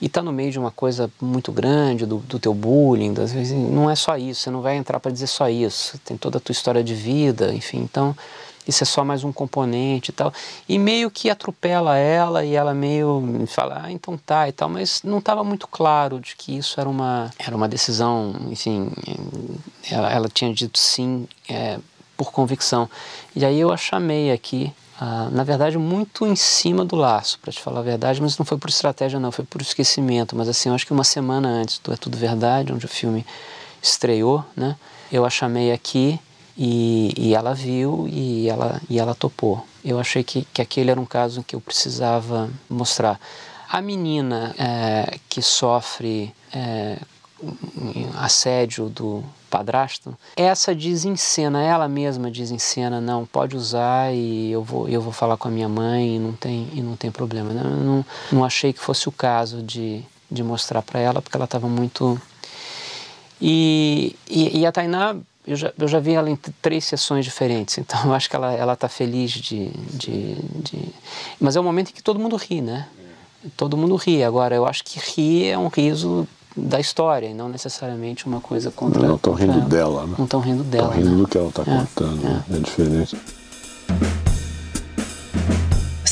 e 0.00 0.06
está 0.06 0.22
no 0.22 0.32
meio 0.32 0.50
de 0.50 0.58
uma 0.58 0.70
coisa 0.70 1.10
muito 1.20 1.50
grande, 1.50 2.06
do, 2.06 2.18
do 2.18 2.38
teu 2.38 2.54
bullying, 2.54 3.12
das 3.12 3.32
vezes, 3.32 3.52
não 3.52 3.90
é 3.90 3.96
só 3.96 4.16
isso, 4.16 4.42
você 4.42 4.50
não 4.50 4.62
vai 4.62 4.76
entrar 4.76 5.00
para 5.00 5.10
dizer 5.10 5.26
só 5.26 5.48
isso, 5.48 5.98
tem 6.04 6.16
toda 6.16 6.38
a 6.38 6.40
tua 6.40 6.52
história 6.52 6.84
de 6.84 6.94
vida, 6.94 7.52
enfim, 7.52 7.78
então 7.78 8.16
isso 8.68 8.84
é 8.84 8.86
só 8.86 9.02
mais 9.02 9.24
um 9.24 9.32
componente 9.32 10.10
e 10.10 10.12
tal. 10.12 10.32
E 10.68 10.78
meio 10.78 11.10
que 11.10 11.30
atropela 11.30 11.96
ela 11.96 12.44
e 12.44 12.54
ela 12.54 12.74
meio 12.74 13.46
fala, 13.48 13.82
ah, 13.84 13.90
então 13.90 14.16
tá 14.18 14.48
e 14.48 14.52
tal, 14.52 14.68
mas 14.68 15.02
não 15.02 15.18
estava 15.18 15.42
muito 15.42 15.66
claro 15.66 16.20
de 16.20 16.36
que 16.36 16.56
isso 16.56 16.78
era 16.78 16.88
uma, 16.88 17.30
era 17.38 17.56
uma 17.56 17.66
decisão, 17.66 18.34
enfim, 18.50 18.92
ela, 19.90 20.12
ela 20.12 20.28
tinha 20.28 20.52
dito 20.52 20.78
sim 20.78 21.26
é, 21.48 21.78
por 22.16 22.30
convicção. 22.30 22.88
E 23.34 23.44
aí 23.44 23.58
eu 23.58 23.72
a 23.72 23.76
chamei 23.76 24.30
aqui 24.30 24.72
ah, 25.00 25.28
na 25.30 25.44
verdade, 25.44 25.78
muito 25.78 26.26
em 26.26 26.34
cima 26.34 26.84
do 26.84 26.96
laço, 26.96 27.38
para 27.38 27.52
te 27.52 27.60
falar 27.62 27.78
a 27.78 27.82
verdade, 27.84 28.20
mas 28.20 28.36
não 28.36 28.44
foi 28.44 28.58
por 28.58 28.68
estratégia, 28.68 29.20
não, 29.20 29.30
foi 29.30 29.44
por 29.44 29.62
esquecimento. 29.62 30.34
Mas 30.34 30.48
assim, 30.48 30.70
eu 30.70 30.74
acho 30.74 30.84
que 30.84 30.92
uma 30.92 31.04
semana 31.04 31.48
antes 31.48 31.78
do 31.78 31.92
É 31.92 31.96
Tudo 31.96 32.18
Verdade, 32.18 32.72
onde 32.72 32.84
o 32.84 32.88
filme 32.88 33.24
estreou, 33.80 34.44
né, 34.56 34.76
eu 35.12 35.24
a 35.24 35.30
chamei 35.30 35.70
aqui 35.70 36.18
e, 36.58 37.14
e 37.16 37.34
ela 37.34 37.54
viu 37.54 38.08
e 38.10 38.48
ela, 38.48 38.80
e 38.90 38.98
ela 38.98 39.14
topou. 39.14 39.64
Eu 39.84 40.00
achei 40.00 40.24
que, 40.24 40.44
que 40.52 40.60
aquele 40.60 40.90
era 40.90 41.00
um 41.00 41.06
caso 41.06 41.44
que 41.44 41.54
eu 41.54 41.60
precisava 41.60 42.50
mostrar. 42.68 43.20
A 43.70 43.80
menina 43.80 44.54
é, 44.58 45.18
que 45.28 45.40
sofre 45.40 46.34
é, 46.52 46.98
assédio 48.16 48.88
do 48.88 49.22
padrasto, 49.48 50.16
essa 50.36 50.74
diz 50.74 51.04
em 51.04 51.16
cena, 51.16 51.62
ela 51.62 51.88
mesma 51.88 52.30
diz 52.30 52.50
em 52.50 52.58
cena, 52.58 53.00
não, 53.00 53.24
pode 53.24 53.56
usar 53.56 54.12
e 54.12 54.50
eu 54.50 54.62
vou, 54.62 54.88
eu 54.88 55.00
vou 55.00 55.12
falar 55.12 55.36
com 55.36 55.48
a 55.48 55.50
minha 55.50 55.68
mãe 55.68 56.16
e 56.16 56.18
não 56.18 56.32
tem, 56.32 56.68
e 56.74 56.82
não 56.82 56.96
tem 56.96 57.10
problema. 57.10 57.52
Eu 57.52 57.64
não, 57.64 58.04
não 58.32 58.44
achei 58.44 58.72
que 58.72 58.80
fosse 58.80 59.08
o 59.08 59.12
caso 59.12 59.62
de, 59.62 60.02
de 60.30 60.42
mostrar 60.42 60.82
para 60.82 60.98
ela, 60.98 61.22
porque 61.22 61.36
ela 61.36 61.44
estava 61.44 61.68
muito... 61.68 62.20
E, 63.40 64.16
e, 64.28 64.58
e, 64.58 64.66
a 64.66 64.72
Tainá, 64.72 65.16
eu 65.48 65.56
já, 65.56 65.72
eu 65.78 65.88
já 65.88 65.98
vi 65.98 66.12
ela 66.12 66.28
em 66.28 66.36
três 66.60 66.84
sessões 66.84 67.24
diferentes, 67.24 67.78
então 67.78 67.98
eu 68.04 68.14
acho 68.14 68.28
que 68.28 68.36
ela 68.36 68.52
ela 68.52 68.74
está 68.74 68.88
feliz 68.88 69.32
de, 69.32 69.70
de, 69.92 70.34
de... 70.62 70.88
Mas 71.40 71.56
é 71.56 71.60
um 71.60 71.64
momento 71.64 71.90
em 71.90 71.92
que 71.92 72.02
todo 72.02 72.20
mundo 72.20 72.36
ri, 72.36 72.60
né? 72.60 72.86
Todo 73.56 73.76
mundo 73.76 73.96
ri. 73.96 74.22
Agora, 74.22 74.54
eu 74.54 74.66
acho 74.66 74.84
que 74.84 74.98
rir 74.98 75.46
é 75.46 75.56
um 75.56 75.68
riso 75.68 76.26
da 76.56 76.80
história 76.80 77.28
e 77.28 77.34
não 77.34 77.48
necessariamente 77.48 78.26
uma 78.26 78.40
coisa 78.40 78.70
contra. 78.70 79.06
Não 79.06 79.14
estão 79.14 79.32
rindo 79.32 79.52
ela. 79.52 79.68
dela, 79.68 80.06
né? 80.06 80.14
Não 80.18 80.24
estão 80.24 80.40
rindo 80.40 80.64
dela. 80.64 80.88
Estão 80.88 81.02
rindo 81.02 81.10
né? 81.10 81.22
do 81.22 81.28
que 81.28 81.38
ela 81.38 81.48
está 81.48 81.62
é, 81.62 81.64
contando. 81.64 82.26
É. 82.26 82.56
é 82.56 82.58
diferente. 82.58 83.16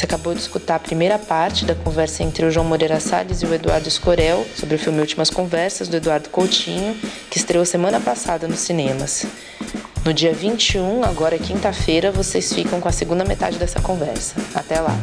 Acabou 0.07 0.33
de 0.33 0.41
escutar 0.41 0.77
a 0.77 0.79
primeira 0.79 1.19
parte 1.19 1.65
da 1.65 1.75
conversa 1.75 2.23
entre 2.23 2.47
o 2.47 2.51
João 2.51 2.65
Moreira 2.65 3.01
Salles 3.01 3.43
e 3.43 3.47
o 3.47 3.53
Eduardo 3.53 3.89
Escorel 3.89 4.47
sobre 4.55 4.77
o 4.77 4.79
filme 4.79 5.01
Últimas 5.01 5.31
Conversas, 5.31 5.89
do 5.89 5.97
Eduardo 5.97 6.29
Coutinho, 6.29 6.95
que 7.29 7.39
estreou 7.39 7.65
semana 7.65 7.99
passada 7.99 8.47
nos 8.47 8.61
cinemas. 8.61 9.27
No 10.05 10.15
dia 10.15 10.33
21, 10.33 11.03
agora 11.03 11.37
quinta-feira, 11.37 12.13
vocês 12.13 12.53
ficam 12.53 12.81
com 12.81 12.89
a 12.89 12.93
segunda 12.93 13.25
metade 13.25 13.59
dessa 13.59 13.81
conversa. 13.81 14.37
Até 14.55 14.79
lá! 14.79 14.97